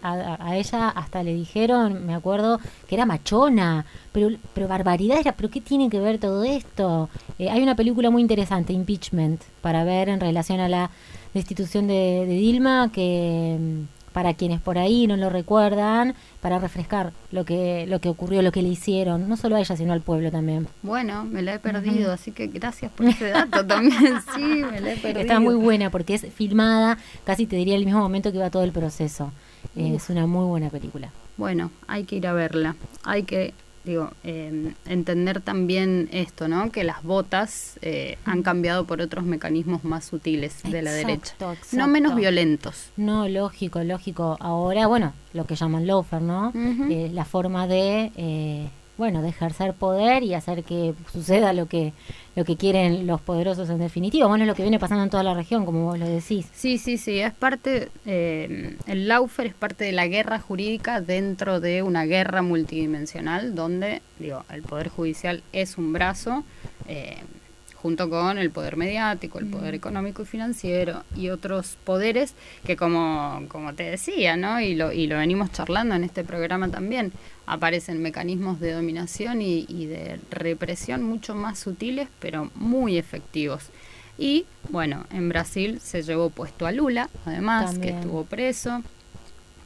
a, 0.00 0.56
ella 0.56 0.88
hasta 0.88 1.22
le 1.22 1.34
dijeron, 1.34 2.06
me 2.06 2.14
acuerdo, 2.14 2.58
que 2.88 2.94
era 2.94 3.04
machona, 3.04 3.84
pero, 4.12 4.30
pero 4.54 4.66
barbaridad 4.66 5.18
era, 5.20 5.32
pero 5.32 5.50
¿qué 5.50 5.60
tiene 5.60 5.90
que 5.90 6.00
ver 6.00 6.16
todo 6.16 6.42
esto? 6.42 7.10
Eh, 7.38 7.50
hay 7.50 7.62
una 7.62 7.74
película 7.74 8.08
muy 8.08 8.22
interesante, 8.22 8.72
Impeachment, 8.72 9.42
para 9.60 9.84
ver 9.84 10.08
en 10.08 10.20
relación 10.20 10.60
a 10.60 10.70
la 10.70 10.90
destitución 11.34 11.86
de, 11.86 12.24
Dilma, 12.26 12.90
que 12.90 13.58
para 14.18 14.34
quienes 14.34 14.60
por 14.60 14.78
ahí 14.78 15.06
no 15.06 15.16
lo 15.16 15.30
recuerdan, 15.30 16.12
para 16.40 16.58
refrescar 16.58 17.12
lo 17.30 17.44
que, 17.44 17.86
lo 17.86 18.00
que 18.00 18.08
ocurrió, 18.08 18.42
lo 18.42 18.50
que 18.50 18.62
le 18.62 18.68
hicieron, 18.68 19.28
no 19.28 19.36
solo 19.36 19.54
a 19.54 19.60
ella, 19.60 19.76
sino 19.76 19.92
al 19.92 20.00
pueblo 20.00 20.32
también. 20.32 20.66
Bueno, 20.82 21.24
me 21.24 21.40
la 21.40 21.54
he 21.54 21.60
perdido, 21.60 22.10
así 22.10 22.32
que 22.32 22.48
gracias 22.48 22.90
por 22.90 23.06
ese 23.06 23.28
dato 23.28 23.64
también. 23.64 24.18
Sí, 24.34 24.42
me 24.42 24.80
la 24.80 24.94
he 24.94 24.96
perdido. 24.96 25.20
Está 25.20 25.38
muy 25.38 25.54
buena 25.54 25.90
porque 25.90 26.14
es 26.14 26.26
filmada, 26.34 26.98
casi 27.24 27.46
te 27.46 27.54
diría 27.54 27.76
el 27.76 27.84
mismo 27.84 28.00
momento 28.00 28.32
que 28.32 28.38
va 28.38 28.50
todo 28.50 28.64
el 28.64 28.72
proceso. 28.72 29.30
es 29.76 30.10
una 30.10 30.26
muy 30.26 30.46
buena 30.46 30.68
película. 30.68 31.12
Bueno, 31.36 31.70
hay 31.86 32.02
que 32.02 32.16
ir 32.16 32.26
a 32.26 32.32
verla. 32.32 32.74
Hay 33.04 33.22
que 33.22 33.54
digo, 33.88 34.10
eh, 34.22 34.74
entender 34.86 35.40
también 35.40 36.08
esto, 36.12 36.46
¿no? 36.46 36.70
Que 36.70 36.84
las 36.84 37.02
botas 37.02 37.78
eh, 37.82 38.18
han 38.24 38.42
cambiado 38.42 38.84
por 38.84 39.00
otros 39.00 39.24
mecanismos 39.24 39.82
más 39.82 40.04
sutiles 40.04 40.62
de 40.62 40.82
la 40.82 40.92
derecha. 40.92 41.34
No 41.72 41.88
menos 41.88 42.14
violentos. 42.14 42.90
No, 42.96 43.28
lógico, 43.28 43.82
lógico. 43.82 44.36
Ahora, 44.40 44.86
bueno, 44.86 45.14
lo 45.32 45.46
que 45.46 45.56
llaman 45.56 45.86
loafer, 45.86 46.20
¿no? 46.20 46.52
Eh, 46.54 47.10
la 47.12 47.24
forma 47.24 47.66
de 47.66 48.12
eh, 48.16 48.68
bueno, 48.98 49.22
de 49.22 49.28
ejercer 49.28 49.72
poder 49.74 50.22
y 50.24 50.34
hacer 50.34 50.64
que 50.64 50.92
suceda 51.12 51.52
lo 51.52 51.66
que 51.66 51.92
lo 52.38 52.44
que 52.44 52.56
quieren 52.56 53.06
los 53.06 53.20
poderosos 53.20 53.68
en 53.68 53.78
definitiva. 53.78 54.28
Bueno, 54.28 54.44
es 54.44 54.48
lo 54.48 54.54
que 54.54 54.62
viene 54.62 54.78
pasando 54.78 55.02
en 55.02 55.10
toda 55.10 55.24
la 55.24 55.34
región, 55.34 55.64
como 55.64 55.84
vos 55.84 55.98
lo 55.98 56.06
decís. 56.06 56.46
Sí, 56.54 56.78
sí, 56.78 56.96
sí, 56.96 57.18
es 57.18 57.32
parte, 57.32 57.88
eh, 58.06 58.76
el 58.86 59.08
Laufer 59.08 59.46
es 59.46 59.54
parte 59.54 59.84
de 59.84 59.92
la 59.92 60.06
guerra 60.06 60.38
jurídica 60.38 61.00
dentro 61.00 61.58
de 61.58 61.82
una 61.82 62.04
guerra 62.04 62.42
multidimensional 62.42 63.56
donde, 63.56 64.02
digo, 64.20 64.44
el 64.50 64.62
Poder 64.62 64.88
Judicial 64.88 65.42
es 65.52 65.78
un 65.78 65.92
brazo. 65.92 66.44
Eh, 66.86 67.16
junto 67.74 68.10
con 68.10 68.38
el 68.38 68.50
poder 68.50 68.76
mediático, 68.76 69.38
el 69.38 69.46
poder 69.46 69.72
económico 69.72 70.22
y 70.22 70.26
financiero 70.26 71.04
y 71.14 71.28
otros 71.28 71.78
poderes 71.84 72.34
que 72.66 72.76
como, 72.76 73.44
como 73.48 73.72
te 73.74 73.84
decía, 73.84 74.36
¿no? 74.36 74.60
Y 74.60 74.74
lo, 74.74 74.92
y 74.92 75.06
lo 75.06 75.16
venimos 75.16 75.52
charlando 75.52 75.94
en 75.94 76.02
este 76.02 76.24
programa 76.24 76.68
también, 76.70 77.12
aparecen 77.48 78.02
mecanismos 78.02 78.60
de 78.60 78.72
dominación 78.72 79.42
y, 79.42 79.86
de 79.86 80.20
represión 80.30 81.02
mucho 81.02 81.34
más 81.34 81.58
sutiles, 81.58 82.08
pero 82.20 82.50
muy 82.54 82.98
efectivos. 82.98 83.70
Y 84.18 84.46
bueno, 84.68 85.06
en 85.10 85.28
Brasil 85.28 85.80
se 85.80 86.02
llevó 86.02 86.30
puesto 86.30 86.66
a 86.66 86.72
Lula, 86.72 87.08
además, 87.24 87.78
que 87.78 87.90
estuvo 87.90 88.24
preso 88.24 88.82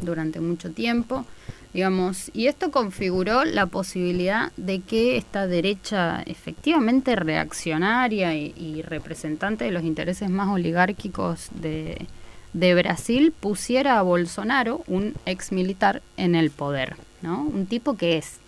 durante 0.01 0.41
mucho 0.41 0.71
tiempo 0.71 1.25
digamos, 1.73 2.31
y 2.35 2.49
esto 2.49 2.71
configuró 2.71 3.45
la 3.45 3.67
posibilidad 3.67 4.53
de 4.57 4.81
que 4.81 5.17
esta 5.17 5.47
derecha 5.47 6.23
efectivamente 6.27 7.17
reaccionaria 7.17 8.35
y, 8.35 8.83
representante 8.83 9.65
de 9.65 9.71
los 9.71 9.85
intereses 9.85 10.29
más 10.29 10.49
oligárquicos 10.49 11.49
de, 11.55 12.07
de, 12.53 12.75
Brasil 12.75 13.33
pusiera 13.39 13.99
a 13.99 14.03
Bolsonaro, 14.03 14.83
un 14.87 15.15
ex 15.25 15.53
militar, 15.53 16.03
en 16.17 16.35
el 16.35 16.51
poder, 16.51 16.97
¿no? 17.23 17.43
Un 17.43 17.67
tipo 17.67 17.97
que 17.97 18.19
es 18.19 18.39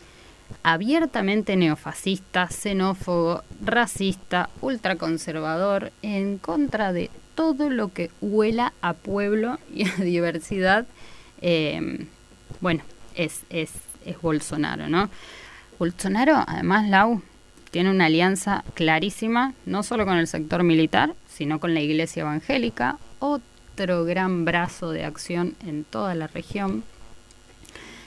abiertamente 0.63 1.57
neofascista, 1.57 2.49
xenófobo, 2.49 3.43
racista, 3.65 4.51
ultraconservador, 4.61 5.93
en 6.03 6.39
contra 6.39 6.93
de 6.93 7.11
todo 7.35 7.71
lo 7.71 7.93
que 7.93 8.11
huela 8.21 8.73
a 8.83 8.93
pueblo 8.93 9.59
y 9.73 9.89
a 9.89 9.95
diversidad. 9.99 10.87
Eh, 11.41 12.07
bueno, 12.61 12.83
es, 13.15 13.43
es, 13.51 13.73
es 14.05 14.21
Bolsonaro, 14.21 14.89
¿no? 14.89 15.11
Bolsonaro, 15.79 16.45
además, 16.47 16.89
Lau, 16.89 17.23
tiene 17.71 17.91
una 17.91 18.07
alianza 18.07 18.65
clarísima, 18.75 19.53
no 19.67 19.83
solo 19.83 20.07
con 20.07 20.17
el 20.17 20.29
sector 20.29 20.63
militar, 20.63 21.15
sino 21.29 21.59
con 21.59 21.75
la 21.75 21.81
iglesia 21.81 22.21
evangélica, 22.21 22.99
otro 23.19 24.05
gran 24.05 24.45
brazo 24.45 24.93
de 24.93 25.05
acción 25.05 25.57
en 25.67 25.83
toda 25.83 26.15
la 26.15 26.29
región, 26.29 26.85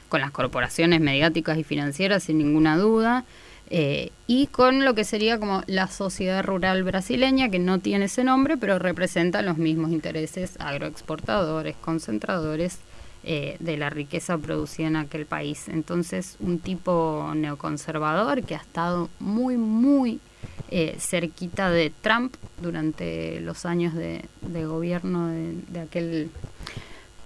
con 0.10 0.22
las 0.22 0.32
corporaciones 0.32 1.02
mediáticas 1.02 1.58
y 1.58 1.64
financieras, 1.64 2.24
sin 2.24 2.38
ninguna 2.38 2.78
duda, 2.78 3.26
eh, 3.70 4.12
y 4.28 4.48
con 4.48 4.86
lo 4.86 4.96
que 4.96 5.04
sería 5.04 5.40
como 5.40 5.64
la 5.68 5.88
sociedad 5.88 6.44
rural 6.44 6.84
brasileña, 6.84 7.50
que 7.50 7.60
no 7.60 7.80
tiene 7.80 8.06
ese 8.06 8.24
nombre, 8.24 8.58
pero 8.58 8.80
representa 8.80 9.42
los 9.42 9.58
mismos 9.58 9.92
intereses 9.92 10.56
agroexportadores, 10.60 11.76
concentradores 11.76 12.80
eh, 13.24 13.58
de 13.60 13.76
la 13.76 13.90
riqueza 13.90 14.38
producida 14.38 14.88
en 14.88 14.96
aquel 14.96 15.26
país. 15.26 15.68
Entonces, 15.68 16.38
un 16.40 16.60
tipo 16.60 17.34
neoconservador 17.36 18.44
que 18.44 18.56
ha 18.56 18.60
estado 18.60 19.10
muy, 19.20 19.58
muy 19.58 20.22
eh, 20.70 20.96
cerquita 20.98 21.70
de 21.70 21.92
Trump 22.02 22.36
durante 22.62 23.42
los 23.42 23.66
años 23.66 23.94
de, 23.96 24.22
gobierno 24.66 25.28
de, 25.28 25.80
aquel 25.80 26.30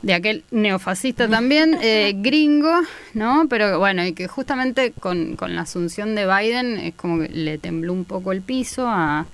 de 0.01 0.13
aquel 0.13 0.43
neofascista 0.51 1.27
también, 1.27 1.77
eh, 1.81 2.13
gringo, 2.15 2.81
¿no? 3.13 3.45
Pero 3.49 3.79
bueno, 3.79 4.05
y 4.05 4.13
que 4.13 4.27
justamente 4.27 4.91
con, 4.91 5.35
con 5.35 5.55
la 5.55 5.61
asunción 5.61 6.15
de 6.15 6.25
Biden 6.25 6.77
es 6.77 6.95
como 6.95 7.19
que 7.19 7.29
le 7.29 7.57
tembló 7.57 7.93
un 7.93 8.05
poco 8.05 8.31
el 8.31 8.41
piso 8.41 8.87
a, 8.87 9.25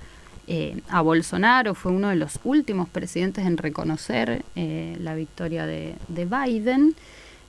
eh, 0.50 0.80
a 0.88 1.02
Bolsonaro, 1.02 1.74
fue 1.74 1.92
uno 1.92 2.08
de 2.08 2.16
los 2.16 2.40
últimos 2.42 2.88
presidentes 2.88 3.44
en 3.44 3.58
reconocer 3.58 4.46
eh, 4.56 4.96
la 4.98 5.14
victoria 5.14 5.66
de, 5.66 5.94
Biden, 6.08 6.94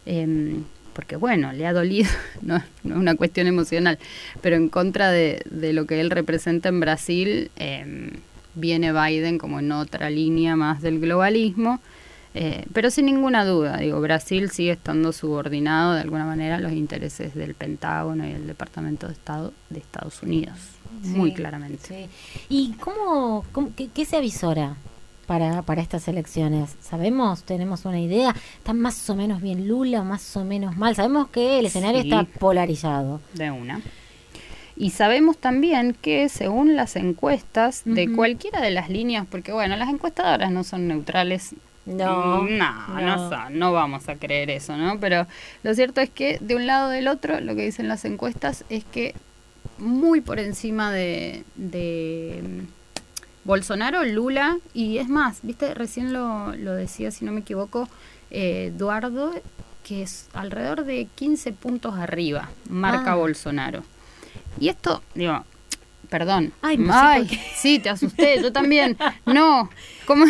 em, 0.06 0.66
porque 0.92 1.16
bueno, 1.16 1.54
le 1.54 1.66
ha 1.66 1.72
dolido, 1.72 2.10
no, 2.42 2.58
es 2.58 2.64
una 2.84 3.16
cuestión 3.16 3.48
emocional, 3.48 3.98
pero 4.42 4.58
en 4.58 4.68
contra 4.68 5.12
de, 5.12 5.42
lo 5.50 5.86
que 5.86 6.02
él 6.02 6.10
representa 6.10 6.68
en 6.68 6.82
Brasil, 6.82 7.52
em, 7.56 8.10
viene 8.56 8.92
Biden 8.92 9.38
como 9.38 9.60
en 9.60 9.72
otra 9.72 10.10
línea 10.10 10.58
más 10.58 10.82
del 10.82 11.00
globalismo. 11.00 11.80
Eh, 12.42 12.66
pero 12.72 12.90
sin 12.90 13.08
ninguna 13.08 13.44
duda, 13.44 13.76
digo, 13.80 14.00
Brasil 14.00 14.50
sigue 14.50 14.72
estando 14.72 15.12
subordinado 15.12 15.96
de 15.96 16.00
alguna 16.00 16.24
manera 16.24 16.56
a 16.56 16.60
los 16.60 16.72
intereses 16.72 17.36
del 17.36 17.54
Pentágono 17.54 18.26
y 18.26 18.32
el 18.32 18.48
Departamento 18.48 19.08
de 19.08 19.14
Estado 19.14 19.52
de 19.70 19.80
Estados 19.80 20.24
Unidos 20.24 20.58
muy 21.04 21.34
claramente. 21.34 22.08
¿Y 22.48 22.76
cómo, 22.80 23.44
qué, 23.76 24.06
se 24.06 24.16
avisora 24.16 24.78
para, 25.28 25.64
para 25.64 25.82
estas 25.82 26.08
elecciones? 26.08 26.78
¿Sabemos? 26.80 27.44
¿Tenemos 27.44 27.84
una 27.84 28.00
idea? 28.00 28.34
¿Está 28.58 28.72
más 28.72 29.10
o 29.10 29.16
menos 29.16 29.42
bien 29.42 29.68
Lula 29.68 30.00
o 30.00 30.06
más 30.06 30.38
o 30.38 30.46
menos 30.46 30.78
mal? 30.78 30.96
Sabemos 30.96 31.28
que 31.28 31.60
el 31.60 31.66
escenario 31.66 32.00
está 32.00 32.24
polarizado. 32.24 33.20
De 33.34 33.52
una. 33.52 33.82
Y 34.78 34.92
sabemos 34.92 35.38
también 35.38 35.94
que 35.94 36.30
según 36.30 36.78
las 36.78 36.96
encuestas 36.96 37.82
de 37.84 38.14
cualquiera 38.14 38.62
de 38.62 38.72
las 38.72 38.90
líneas, 38.90 39.28
porque 39.30 39.52
bueno, 39.52 39.76
las 39.76 39.90
encuestadoras 39.90 40.54
no 40.54 40.64
son 40.64 40.88
neutrales 40.88 41.54
no, 41.90 42.44
no, 42.44 43.02
no, 43.02 43.30
son, 43.30 43.58
no 43.58 43.74
vamos 43.74 44.08
a 44.10 44.16
creer 44.16 44.50
eso, 44.50 44.78
¿no? 44.78 45.00
Pero 45.00 45.28
lo 45.64 45.74
cierto 45.74 46.02
es 46.02 46.10
que 46.10 46.38
de 46.40 46.56
un 46.56 46.68
lado 46.68 46.88
o 46.88 46.92
del 46.92 47.08
otro, 47.08 47.40
lo 47.40 47.56
que 47.56 47.66
dicen 47.66 47.88
las 47.88 48.06
encuestas 48.06 48.64
es 48.70 48.84
que 48.84 49.16
muy 49.78 50.22
por 50.22 50.40
encima 50.40 50.92
de, 50.92 51.44
de 51.56 52.42
mm, 52.44 53.48
Bolsonaro, 53.48 54.04
Lula, 54.04 54.58
y 54.74 54.98
es 54.98 55.10
más, 55.10 55.40
viste, 55.42 55.74
recién 55.74 56.14
lo, 56.14 56.56
lo 56.56 56.74
decía, 56.74 57.12
si 57.12 57.26
no 57.26 57.32
me 57.32 57.40
equivoco, 57.40 57.90
eh, 58.30 58.72
Eduardo, 58.76 59.34
que 59.84 60.04
es 60.04 60.28
alrededor 60.34 60.86
de 60.86 61.08
15 61.16 61.54
puntos 61.54 61.96
arriba, 61.96 62.50
marca 62.70 63.14
ah. 63.14 63.16
Bolsonaro. 63.16 63.84
Y 64.60 64.70
esto, 64.70 65.02
digo, 65.16 65.44
perdón. 66.10 66.54
Ay, 66.62 66.78
sí, 67.56 67.80
te 67.80 67.90
asusté, 67.90 68.42
yo 68.42 68.52
también. 68.52 68.98
No, 69.26 69.70
¿cómo? 70.10 70.26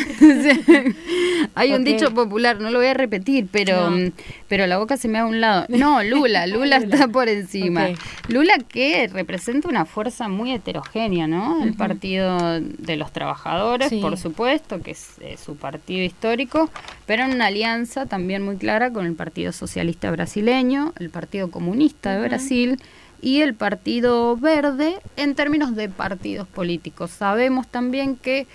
Hay 1.56 1.72
un 1.72 1.86
dicho 1.86 2.13
popular, 2.13 2.60
no 2.60 2.70
lo 2.70 2.80
voy 2.80 2.88
a 2.88 2.94
repetir, 2.94 3.48
pero, 3.50 3.89
mm, 3.89 4.12
pero 4.50 4.68
la 4.68 4.78
boca 4.78 4.98
se 4.98 5.08
me 5.08 5.20
da 5.20 5.24
a 5.24 5.26
un 5.26 5.39
lado. 5.39 5.65
No, 5.70 6.04
Lula, 6.04 6.48
Lula 6.48 6.78
está 6.78 7.08
por 7.08 7.30
encima. 7.30 7.88
Lula 8.28 8.58
que 8.58 9.08
representa 9.08 9.70
una 9.70 9.86
fuerza 9.86 10.28
muy 10.28 10.52
heterogénea, 10.52 11.28
¿no? 11.28 11.63
El 11.63 11.76
Partido 11.76 12.60
de 12.60 12.98
los 12.98 13.13
Trabajadores, 13.13 13.94
por 13.94 14.18
supuesto, 14.18 14.82
que 14.82 14.92
es, 14.92 15.15
su 15.42 15.56
partido 15.56 16.04
histórico, 16.04 16.70
pero 17.06 17.24
en 17.24 17.32
una 17.32 17.46
alianza 17.46 18.06
también 18.06 18.44
muy 18.44 18.58
clara 18.58 18.92
con 18.92 19.06
el 19.06 19.13
Partido 19.13 19.54
Socialista 19.54 20.12
Brasileño, 20.12 20.92
el 21.00 21.10
Partido 21.10 21.50
Comunista 21.50 22.18
de 22.18 22.28
Brasil, 22.28 22.80
y 23.22 23.42
el 23.42 23.54
Partido 23.54 24.36
Verde 24.36 24.98
en 25.15 25.36
términos 25.36 25.74
de 25.76 25.88
partidos 25.88 26.48
políticos. 26.50 27.12
Sabemos 27.12 27.68
también 27.68 28.18
que 28.18 28.46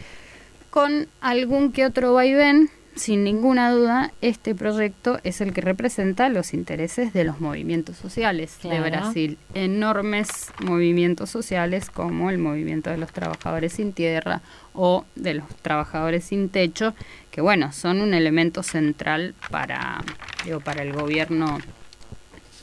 con 0.75 1.07
algún 1.21 1.71
que 1.71 1.87
otro 1.87 2.15
vaivén, 2.15 2.69
sin 2.97 3.23
ninguna 3.23 3.71
duda, 3.71 4.11
este 4.21 4.57
proyecto 4.57 5.21
es 5.23 5.41
el 5.41 5.53
que 5.53 5.61
representa 5.61 6.29
los 6.29 6.53
intereses 6.53 7.13
de 7.13 7.23
los 7.23 7.41
movimientos 7.41 7.97
sociales 7.97 8.59
de 8.61 8.81
Brasil. 8.81 9.39
Enormes 9.55 10.51
movimientos 10.65 11.31
sociales 11.31 11.91
como 11.91 12.29
el 12.29 12.39
movimiento 12.39 12.91
de 12.91 12.97
los 12.97 13.13
trabajadores 13.13 13.75
sin 13.75 13.93
tierra 13.93 14.41
o 14.73 15.05
de 15.15 15.35
los 15.35 15.47
trabajadores 15.63 16.25
sin 16.25 16.49
techo, 16.49 16.93
que 17.31 17.41
bueno, 17.41 17.71
son 17.71 18.01
un 18.01 18.13
elemento 18.13 18.65
central 18.65 19.37
para, 19.53 20.03
digo, 20.45 20.59
para 20.59 20.83
el 20.83 20.93
gobierno 20.93 21.61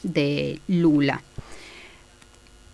de 0.03 0.59
Lula. 0.67 1.21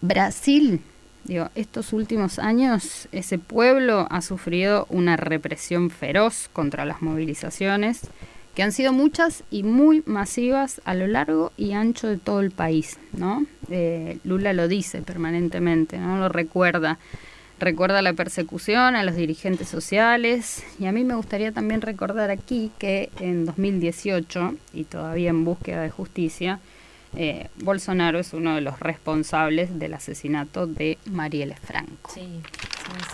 Brasil, 0.01 0.81
digo, 1.27 1.49
estos 1.55 1.93
últimos 1.93 2.39
años 2.39 3.07
ese 3.11 3.37
pueblo 3.37 4.07
ha 4.09 4.21
sufrido 4.21 4.87
una 4.89 5.17
represión 5.17 5.89
feroz 5.89 6.49
contra 6.53 6.85
las 6.85 7.01
movilizaciones 7.01 8.01
que 8.55 8.63
han 8.63 8.71
sido 8.71 8.91
muchas 8.91 9.43
y 9.51 9.61
muy 9.61 10.01
masivas 10.07 10.81
a 10.83 10.95
lo 10.95 11.05
largo 11.05 11.51
y 11.57 11.73
ancho 11.73 12.07
de 12.07 12.17
todo 12.17 12.39
el 12.39 12.49
país, 12.49 12.97
¿no? 13.13 13.45
Eh, 13.69 14.17
Lula 14.23 14.51
lo 14.53 14.67
dice 14.67 15.03
permanentemente, 15.03 15.99
¿no? 15.99 16.17
Lo 16.17 16.27
recuerda. 16.27 16.97
Recuerda 17.59 18.01
la 18.01 18.13
persecución 18.13 18.95
a 18.95 19.03
los 19.03 19.15
dirigentes 19.15 19.67
sociales 19.67 20.63
y 20.79 20.87
a 20.87 20.91
mí 20.91 21.03
me 21.03 21.13
gustaría 21.13 21.51
también 21.51 21.81
recordar 21.81 22.31
aquí 22.31 22.71
que 22.79 23.11
en 23.19 23.45
2018, 23.45 24.55
y 24.73 24.85
todavía 24.85 25.29
en 25.29 25.43
búsqueda 25.43 25.83
de 25.83 25.91
justicia, 25.91 26.59
eh, 27.19 27.47
Bolsonaro 27.55 28.19
es 28.19 28.33
uno 28.33 28.53
de 28.53 28.61
los 28.61 28.79
responsables 28.79 29.79
del 29.79 29.95
asesinato 29.95 30.67
de 30.67 30.99
Marielle 31.05 31.55
Franco. 31.55 32.11
Sí, 32.13 32.41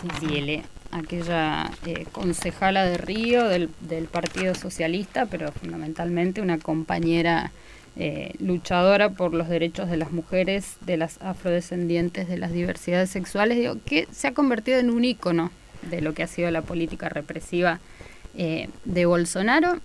sí, 0.02 0.08
sí, 0.20 0.62
aquella 0.92 1.70
eh, 1.86 2.04
concejala 2.12 2.84
de 2.84 2.98
Río 2.98 3.48
del, 3.48 3.70
del, 3.80 4.04
Partido 4.04 4.54
Socialista, 4.54 5.24
pero 5.24 5.50
fundamentalmente 5.52 6.42
una 6.42 6.58
compañera 6.58 7.50
eh, 7.96 8.34
luchadora 8.40 9.08
por 9.08 9.32
los 9.32 9.48
derechos 9.48 9.88
de 9.88 9.96
las 9.96 10.12
mujeres, 10.12 10.76
de 10.82 10.98
las 10.98 11.20
afrodescendientes, 11.22 12.28
de 12.28 12.36
las 12.36 12.52
diversidades 12.52 13.08
sexuales, 13.08 13.56
digo, 13.56 13.76
que 13.86 14.06
se 14.12 14.28
ha 14.28 14.34
convertido 14.34 14.78
en 14.78 14.90
un 14.90 15.06
ícono 15.06 15.50
de 15.80 16.02
lo 16.02 16.12
que 16.12 16.24
ha 16.24 16.26
sido 16.26 16.50
la 16.50 16.60
política 16.60 17.08
represiva 17.08 17.80
de 18.34 19.06
Bolsonaro. 19.06 19.80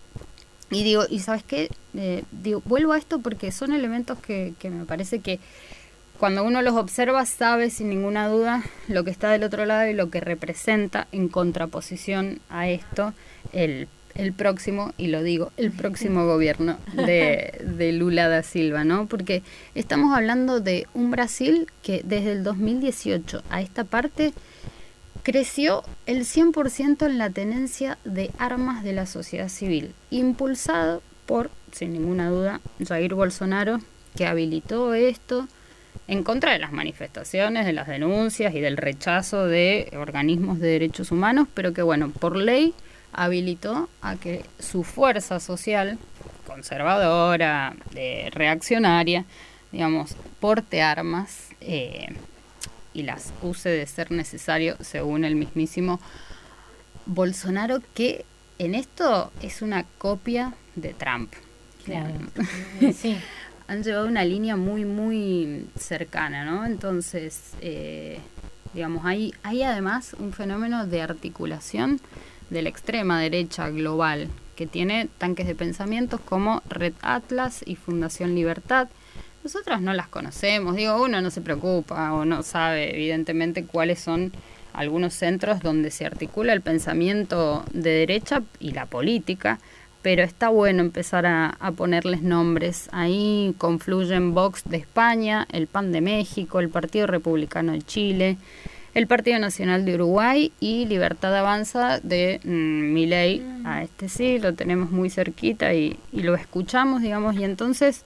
Y 0.72 0.84
digo, 0.84 1.04
¿y 1.10 1.20
sabes 1.20 1.44
qué? 1.44 1.70
digo, 2.32 2.62
vuelvo 2.66 2.94
a 2.94 2.98
esto 2.98 3.20
porque 3.20 3.52
son 3.52 3.74
elementos 3.74 4.20
que, 4.20 4.54
que 4.60 4.70
me 4.70 4.86
parece 4.86 5.20
que 5.20 5.40
cuando 6.20 6.44
uno 6.44 6.62
los 6.62 6.76
observa 6.76 7.26
sabe 7.26 7.70
sin 7.70 7.90
ninguna 7.90 8.28
duda 8.28 8.64
lo 8.88 9.04
que 9.04 9.12
está 9.12 9.32
del 9.32 9.44
otro 9.44 9.66
lado 9.66 9.90
y 9.90 9.94
lo 9.94 10.10
que 10.10 10.20
representa 10.20 11.08
en 11.12 11.30
contraposición 11.30 12.42
a 12.50 12.68
esto 12.68 13.14
el, 13.54 13.88
el 14.16 14.34
próximo, 14.34 14.94
y 14.98 15.08
lo 15.08 15.24
digo, 15.24 15.52
el 15.56 15.72
próximo 15.72 16.26
gobierno 16.26 16.78
de, 16.94 17.62
de, 17.64 17.94
Lula 17.94 18.28
da 18.28 18.44
Silva, 18.44 18.84
¿no? 18.84 19.08
Porque 19.08 19.44
estamos 19.76 20.16
hablando 20.16 20.60
de 20.60 20.88
un 20.94 21.10
Brasil 21.10 21.68
que 21.82 22.02
desde 22.04 22.34
el 22.34 22.44
2018 22.44 23.42
a 23.50 23.62
esta 23.62 23.86
parte 23.86 24.34
creció 25.30 25.84
el 26.08 26.22
100% 26.22 27.06
en 27.06 27.20
la 27.20 27.30
tenencia 27.30 28.00
de 28.04 28.32
armas 28.40 28.84
de 28.84 28.94
la 28.94 29.06
sociedad 29.06 29.48
civil, 29.48 29.94
impulsado 30.10 31.04
por, 31.28 31.52
sin 31.72 31.94
ninguna 31.94 32.32
duda, 32.32 32.62
Jair 32.84 33.14
Bolsonaro, 33.14 33.78
que 34.18 34.26
habilitó 34.26 34.96
esto, 34.96 35.48
en 36.08 36.24
contra 36.24 36.54
de 36.54 36.58
las 36.58 36.72
manifestaciones, 36.72 37.68
de 37.68 37.74
las 37.74 37.88
denuncias 37.88 38.56
y 38.56 38.60
del 38.60 38.76
rechazo 38.76 39.46
de 39.46 39.92
organismos 39.96 40.60
de 40.60 40.70
derechos 40.70 41.12
humanos, 41.12 41.48
pero 41.54 41.74
que 41.74 41.84
bueno, 41.84 42.10
por 42.10 42.36
ley 42.36 42.74
habilitó 43.14 43.88
a 44.02 44.16
que 44.16 44.44
su 44.58 44.84
fuerza 44.84 45.40
social, 45.40 46.00
conservadora, 46.48 47.76
reaccionaria, 48.32 49.26
digamos, 49.72 50.16
porte 50.40 50.82
armas 50.82 51.50
eh, 51.62 52.16
y 52.94 53.04
las 53.04 53.34
use 53.42 53.70
de 53.70 53.86
ser 53.86 54.12
necesario, 54.12 54.76
según 54.82 55.26
el 55.26 55.36
mismísimo 55.36 56.00
Bolsonaro, 57.06 57.82
que 57.94 58.26
en 58.58 58.76
esto 58.76 59.32
es 59.42 59.62
una 59.62 59.86
copia 59.98 60.54
de 60.76 60.94
Trump. 60.94 61.34
Claro. 61.86 62.14
sí 62.94 63.18
han 63.70 63.84
llevado 63.84 64.08
una 64.08 64.26
línea 64.26 64.56
muy, 64.56 64.84
muy 64.84 65.68
cercana, 65.78 66.44
¿no? 66.44 66.66
Entonces, 66.66 67.52
eh, 67.62 68.20
digamos, 68.74 69.06
hay, 69.06 69.32
hay 69.44 69.62
además 69.62 70.16
un 70.18 70.34
fenómeno 70.34 70.88
de 70.88 71.04
articulación 71.04 72.02
de 72.50 72.64
la 72.64 72.70
extrema 72.70 73.22
derecha 73.22 73.70
global, 73.70 74.28
que 74.56 74.66
tiene 74.66 75.08
tanques 75.20 75.46
de 75.46 75.54
pensamientos 75.54 76.20
como 76.20 76.64
Red 76.68 76.94
Atlas 77.04 77.62
y 77.64 77.76
Fundación 77.76 78.34
Libertad. 78.34 78.90
Nosotros 79.44 79.82
no 79.82 79.94
las 79.94 80.08
conocemos, 80.08 80.76
digo, 80.76 81.02
uno 81.02 81.22
no 81.22 81.30
se 81.30 81.42
preocupa 81.42 82.14
o 82.14 82.26
no 82.26 82.44
sabe 82.44 82.96
evidentemente 82.96 83.66
cuáles 83.66 84.00
son 84.00 84.34
algunos 84.74 85.14
centros 85.14 85.62
donde 85.62 85.92
se 85.92 86.06
articula 86.06 86.54
el 86.54 86.62
pensamiento 86.62 87.64
de 87.74 87.92
derecha 87.92 88.44
y 88.60 88.72
la 88.72 88.86
política, 88.86 89.60
pero 90.02 90.24
está 90.24 90.50
bueno 90.50 90.82
empezar 90.82 91.26
a, 91.26 91.58
ponerles 91.76 92.22
nombres. 92.22 92.90
Ahí 92.92 93.54
confluyen 93.58 94.34
Vox 94.34 94.64
de 94.66 94.78
España, 94.78 95.48
el 95.52 95.68
PAN 95.68 95.92
de 95.92 96.02
México, 96.02 96.60
el 96.60 96.70
Partido 96.70 97.08
Republicano 97.08 97.74
de 97.74 97.82
Chile, 97.82 98.38
el 98.94 99.08
Partido 99.08 99.40
Nacional 99.40 99.86
de 99.86 99.96
Uruguay 99.96 100.52
y 100.60 100.86
Libertad 100.86 101.36
Avanza 101.36 102.00
de 102.00 102.40
mm, 102.44 102.94
Miley. 102.94 103.44
A 103.66 103.84
este 103.84 104.10
sí, 104.10 104.40
lo 104.40 104.54
tenemos 104.54 104.92
muy 104.92 105.10
cerquita 105.10 105.74
y, 105.74 106.00
lo 106.14 106.36
escuchamos, 106.36 107.02
digamos, 107.02 107.36
y 107.36 107.44
entonces 107.44 108.06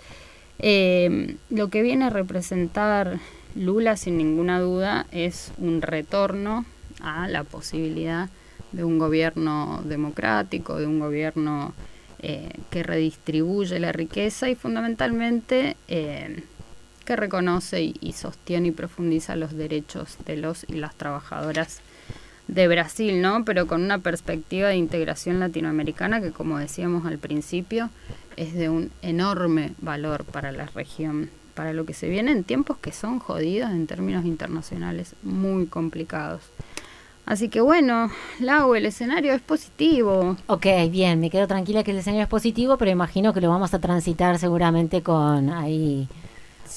eh, 0.60 1.36
lo 1.50 1.70
que 1.70 1.82
viene 1.82 2.06
a 2.06 2.10
representar 2.10 3.20
Lula, 3.56 3.98
sin 3.98 4.18
ninguna 4.18 4.60
duda, 4.60 5.06
es 5.12 5.52
un 5.58 5.82
retorno 5.82 6.66
a 7.02 7.28
la 7.28 7.44
posibilidad 7.44 8.30
de 8.72 8.84
un 8.84 8.98
gobierno 8.98 9.82
democrático, 9.86 10.80
de 10.80 10.88
un 10.88 11.00
gobierno 11.00 11.74
eh, 12.20 12.50
que 12.70 12.84
redistribuye 12.84 13.80
la 13.80 13.92
riqueza 13.92 14.50
y 14.50 14.56
fundamentalmente 14.56 15.78
eh, 15.88 16.44
que 17.06 17.16
reconoce 17.16 17.82
y, 18.00 18.14
sostiene 18.14 18.70
y 18.70 18.72
profundiza 18.72 19.36
los 19.36 19.56
derechos 19.56 20.18
de 20.26 20.38
los 20.38 20.66
y 20.68 20.74
las 20.74 20.96
trabajadoras 20.96 21.82
de 22.48 22.68
Brasil, 22.68 23.22
¿no? 23.22 23.46
Pero 23.46 23.68
con 23.68 23.84
una 23.84 24.00
perspectiva 24.00 24.70
de 24.70 24.76
integración 24.76 25.40
latinoamericana 25.40 26.22
que, 26.22 26.32
como 26.32 26.58
decíamos 26.58 27.06
al 27.06 27.18
principio, 27.18 27.90
es 28.36 28.54
de 28.54 28.70
un 28.70 28.92
enorme 29.02 29.74
valor 29.80 30.26
para 30.26 30.52
la 30.52 30.66
región, 30.68 31.30
para 31.54 31.74
lo 31.74 31.86
que 31.86 31.94
se 31.94 32.10
viene 32.10 32.32
en 32.32 32.44
tiempos 32.44 32.78
que 32.78 32.92
son 32.92 33.20
jodidos 33.20 33.72
en 33.72 33.88
términos 33.88 34.26
internacionales, 34.26 35.16
muy 35.24 35.68
complicados. 35.68 36.42
Así 37.26 37.48
que 37.48 37.62
bueno, 37.62 38.12
Lau, 38.40 38.76
el 38.76 38.86
escenario 38.86 39.34
es 39.34 39.42
positivo. 39.42 40.36
Ok, 40.48 40.66
bien, 40.92 41.22
me 41.22 41.30
quedo 41.30 41.48
tranquila 41.48 41.84
que 41.84 41.92
el 41.92 41.98
escenario 41.98 42.24
es 42.24 42.30
positivo, 42.30 42.78
pero 42.78 42.92
imagino 42.92 43.34
que 43.34 43.40
lo 43.40 43.50
vamos 43.50 43.74
a 43.74 43.80
transitar 43.80 44.38
seguramente 44.40 45.02
con 45.02 45.50
ahí 45.50 46.10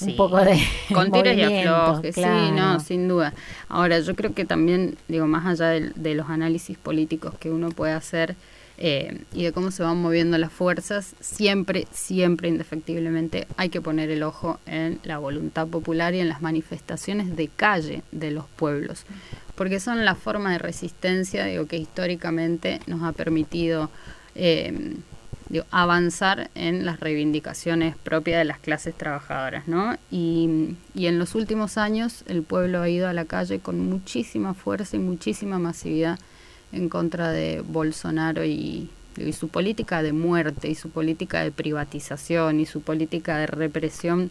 un 0.01 0.17
poco 0.17 0.39
de 0.45 0.59
con 0.95 1.11
tiros 1.11 1.35
y 1.35 1.43
aflojes, 1.43 2.15
sí, 2.15 2.51
no, 2.53 2.81
sin 2.81 3.09
duda. 3.09 3.33
Ahora, 3.69 3.99
yo 4.01 4.15
creo 4.15 4.35
que 4.35 4.45
también, 4.45 4.97
digo, 5.09 5.27
más 5.27 5.47
allá 5.47 5.71
de, 5.71 6.15
los 6.15 6.29
análisis 6.29 6.79
políticos 6.79 7.35
que 7.39 7.51
uno 7.51 7.71
puede 7.71 7.93
hacer 7.93 8.37
eh, 8.79 9.23
y 9.33 9.45
de 9.45 9.53
cómo 9.53 9.71
se 9.71 9.83
van 9.83 10.01
moviendo 10.01 10.37
las 10.39 10.53
fuerzas, 10.53 11.15
siempre, 11.21 11.87
siempre, 11.91 12.49
indefectiblemente, 12.49 13.47
hay 13.57 13.69
que 13.69 13.81
poner 13.81 14.11
el 14.11 14.23
ojo 14.23 14.59
en 14.67 15.01
la 15.05 15.19
voluntad 15.19 15.67
popular 15.67 16.15
y 16.15 16.21
en 16.21 16.29
las 16.29 16.43
manifestaciones 16.43 17.37
de 17.37 17.49
calle 17.49 18.03
de 18.13 18.31
los 18.31 18.47
pueblos. 18.47 19.05
Porque 19.55 19.81
son 19.81 20.05
la 20.05 20.15
forma 20.15 20.53
de 20.53 20.59
resistencia 20.59 21.47
digo, 21.47 21.67
que 21.67 21.79
históricamente 21.79 22.81
nos 22.87 23.03
ha 23.03 23.13
permitido 23.13 23.91
eh, 24.35 24.97
avanzar 25.71 26.51
en 26.55 26.85
las 26.85 27.01
reivindicaciones 27.01 27.97
propias 27.97 28.39
de 28.39 28.45
las 28.45 28.59
clases 28.59 28.95
trabajadoras. 28.95 29.69
¿no? 29.69 29.97
Y, 30.11 30.75
en 30.95 31.19
los 31.19 31.35
últimos 31.35 31.79
años 31.79 32.25
el 32.27 32.43
pueblo 32.43 32.83
ha 32.83 32.89
ido 32.89 33.09
a 33.09 33.13
la 33.13 33.25
calle 33.25 33.61
con 33.61 33.79
muchísima 33.89 34.55
fuerza 34.55 34.97
y 34.97 35.01
muchísima 35.01 35.59
masividad 35.59 36.19
en 36.73 36.89
contra 36.89 37.31
de 37.31 37.63
Bolsonaro 37.67 38.45
y, 38.45 38.91
y 39.17 39.33
su 39.33 39.49
política 39.49 40.03
de 40.03 40.13
muerte 40.13 40.69
y 40.69 40.75
su 40.75 40.91
política 40.91 41.43
de 41.43 41.53
privatización 41.53 42.61
y 42.61 42.67
su 42.67 42.83
política 42.83 43.39
de 43.39 43.47
represión 43.47 44.31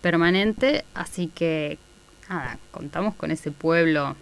permanente. 0.00 0.84
Así 0.94 1.28
que, 1.28 1.78
nada, 2.28 2.58
contamos 2.72 3.14
con 3.14 3.30
ese 3.30 3.52
pueblo 3.52 4.16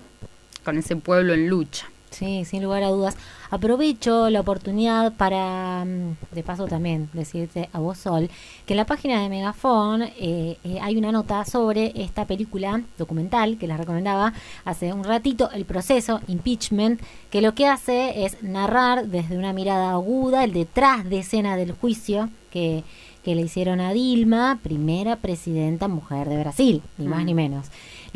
con 0.67 0.77
ese 0.79 0.97
pueblo 0.97 1.33
en 1.33 1.49
lucha. 1.49 1.87
Sí, 2.17 2.47
sin 2.47 2.63
lugar 2.63 2.83
a 2.83 2.89
dudas. 2.89 3.15
Aprovecho 3.51 4.31
la 4.31 4.41
oportunidad 4.41 5.13
para, 5.13 5.85
mm, 5.85 6.35
de 6.35 6.43
paso 6.43 6.67
también, 6.67 7.11
decirte 7.13 7.69
a 7.75 7.79
vos, 7.79 7.99
Sol, 7.99 8.31
que 8.65 8.73
en 8.73 8.79
la 8.79 8.87
página 8.87 9.21
de 9.21 9.29
Megafon 9.29 10.01
eh, 10.03 10.57
eh, 10.65 10.79
hay 10.81 10.97
una 10.97 11.13
nota 11.13 11.45
sobre 11.45 11.93
esta 11.95 12.25
película 12.25 12.81
documental 12.97 13.59
que 13.59 13.67
les 13.67 13.77
recomendaba 13.77 14.33
hace 14.65 14.95
un 14.95 15.05
ratito, 15.05 15.51
El 15.51 15.67
proceso, 15.67 16.23
Impeachment, 16.27 17.03
que 17.29 17.43
lo 17.43 17.55
que 17.55 17.67
hace 17.67 18.25
es 18.25 18.43
narrar 18.43 19.09
desde 19.09 19.37
una 19.37 19.53
mirada 19.53 19.91
aguda 19.91 20.45
el 20.45 20.55
detrás 20.55 21.05
de 21.05 21.19
escena 21.19 21.55
del 21.59 21.73
juicio 21.73 22.31
que, 22.51 22.83
que 23.25 23.35
le 23.35 23.43
hicieron 23.43 23.79
a 23.83 23.93
Dilma, 23.93 24.59
primera 24.63 25.17
presidenta 25.17 25.87
mujer 25.87 26.31
de 26.31 26.39
Brasil, 26.39 26.83
ni 26.97 27.09
más 27.09 27.27
ni 27.27 27.35
menos 27.35 27.67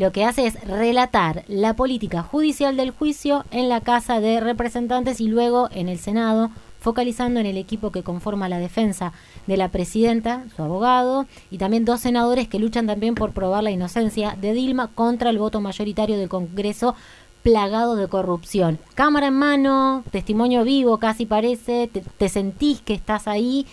lo 0.01 0.13
que 0.13 0.25
hace 0.25 0.47
es 0.47 0.59
relatar 0.65 1.45
la 1.47 1.77
política 1.77 2.23
judicial 2.23 2.75
del 2.75 2.91
juicio 2.91 3.45
en 3.51 3.69
la 3.69 3.83
Casa 3.83 4.19
de 4.19 4.41
Representantes 4.41 5.21
y 5.21 5.29
luego 5.29 5.69
en 5.73 5.91
el 5.91 5.99
Senado, 5.99 6.51
focalizando 6.81 7.39
en 7.39 7.45
el 7.45 7.59
equipo 7.59 7.93
que 7.93 8.03
conforma 8.03 8.49
la 8.49 8.59
defensa 8.59 9.13
de 9.47 9.59
la 9.59 9.69
presidenta, 9.69 10.45
su 10.57 10.63
abogado, 10.63 11.27
y 11.51 11.59
también 11.59 11.85
dos 11.85 12.01
senadores 12.01 12.49
que 12.49 12.59
luchan 12.59 12.87
también 12.87 13.15
por 13.15 13.33
probar 13.33 13.63
la 13.63 13.73
inocencia 13.73 14.39
de 14.41 14.55
Dilma 14.55 14.89
contra 14.89 15.29
el 15.29 15.37
voto 15.37 15.61
mayoritario 15.61 16.17
del 16.17 16.31
Congreso 16.31 16.95
plagado 17.43 17.95
de 17.95 18.09
corrupción. 18.09 18.79
Cámara 18.95 19.27
en 19.27 19.35
mano, 19.35 20.03
testimonio 20.11 20.65
vivo 20.65 20.97
casi 20.97 21.27
parece, 21.27 21.91
te, 21.93 22.01
te 22.01 22.31
sentís 22.31 22.81
que 22.81 22.95
estás 22.95 23.29
ahí 23.29 23.67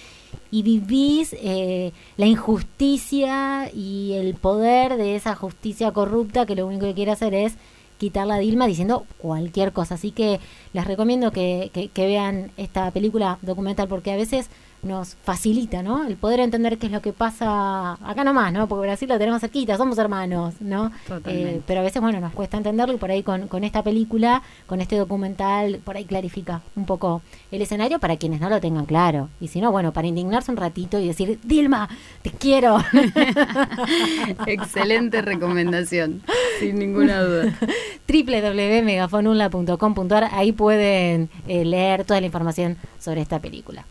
y 0.52 0.64
vivís 0.64 1.36
eh, 1.40 1.92
la 2.18 2.26
injusticia 2.26 3.70
y 3.74 4.14
el 4.14 4.36
poder 4.36 4.98
de 4.98 5.16
esa 5.16 5.36
justicia 5.36 5.92
corrupta 5.92 6.46
que 6.46 6.56
lo 6.56 6.68
único 6.68 6.86
que 6.86 6.94
quiere 6.94 7.12
hacer 7.12 7.34
es 7.34 7.56
quitarla 7.98 8.36
a 8.36 8.40
Dilma 8.40 8.68
diciendo 8.68 9.06
cualquier 9.18 9.74
cosa. 9.74 9.96
Así 9.96 10.12
que 10.12 10.40
les 10.74 10.86
recomiendo 10.86 11.32
que, 11.32 11.72
que, 11.74 11.90
que 11.90 12.06
vean 12.06 12.52
esta 12.58 12.92
película 12.92 13.40
documental 13.42 13.88
porque 13.88 14.12
a 14.12 14.16
veces 14.16 14.50
nos 14.84 15.16
facilita, 15.16 15.84
¿no? 15.84 16.06
El 16.06 16.16
poder 16.16 16.40
entender 16.40 16.78
qué 16.78 16.88
es 16.88 16.92
lo 16.92 17.02
que 17.02 17.14
pasa 17.14 17.94
acá 17.94 18.24
nomás, 18.24 18.54
¿no? 18.54 18.68
Porque 18.68 18.88
Brasil 18.88 19.10
lo 19.10 19.18
tenemos 19.18 19.42
cerquita, 19.42 19.78
somos 19.78 19.98
hermanos, 19.98 20.56
¿no? 20.60 20.92
Eh, 21.26 21.62
pero 21.66 21.82
a 21.82 21.84
veces, 21.84 22.02
bueno, 22.02 22.20
nos 22.20 22.34
cuesta 22.34 22.58
entenderlo 22.58 22.94
y 22.94 22.98
por 22.98 23.12
ahí 23.12 23.24
con, 23.24 23.48
con 23.48 23.64
esta 23.64 23.84
película, 23.84 24.42
con 24.66 24.82
este 24.82 24.98
documental, 24.98 25.80
por 25.84 25.98
ahí 25.98 26.06
clarifica 26.06 26.62
un 26.76 26.86
poco 26.86 27.22
el 27.52 27.62
escenario 27.62 28.00
para 28.00 28.18
quienes 28.18 28.40
no 28.40 28.50
lo 28.50 28.60
tengan 28.60 28.86
claro. 28.86 29.30
Y 29.40 29.50
si 29.50 29.62
no, 29.62 29.72
bueno, 29.72 29.94
para 29.94 30.08
indignarse 30.08 30.52
un 30.52 30.58
ratito 30.58 31.00
y 31.00 31.08
decir, 31.08 31.40
Dilma, 31.44 31.90
te 32.22 32.32
quiero. 32.32 32.78
Excelente 34.46 35.22
recomendación, 35.22 36.22
sin 36.60 36.80
ninguna 36.80 37.22
duda. 37.22 37.58
www.megafonula.com.ar, 38.08 40.30
ahí 40.32 40.52
pueden 40.52 41.30
eh, 41.48 41.64
leer 41.66 42.06
toda 42.06 42.20
la 42.20 42.26
información 42.26 42.78
sobre 43.00 43.22
esta 43.22 43.40
película. 43.40 43.86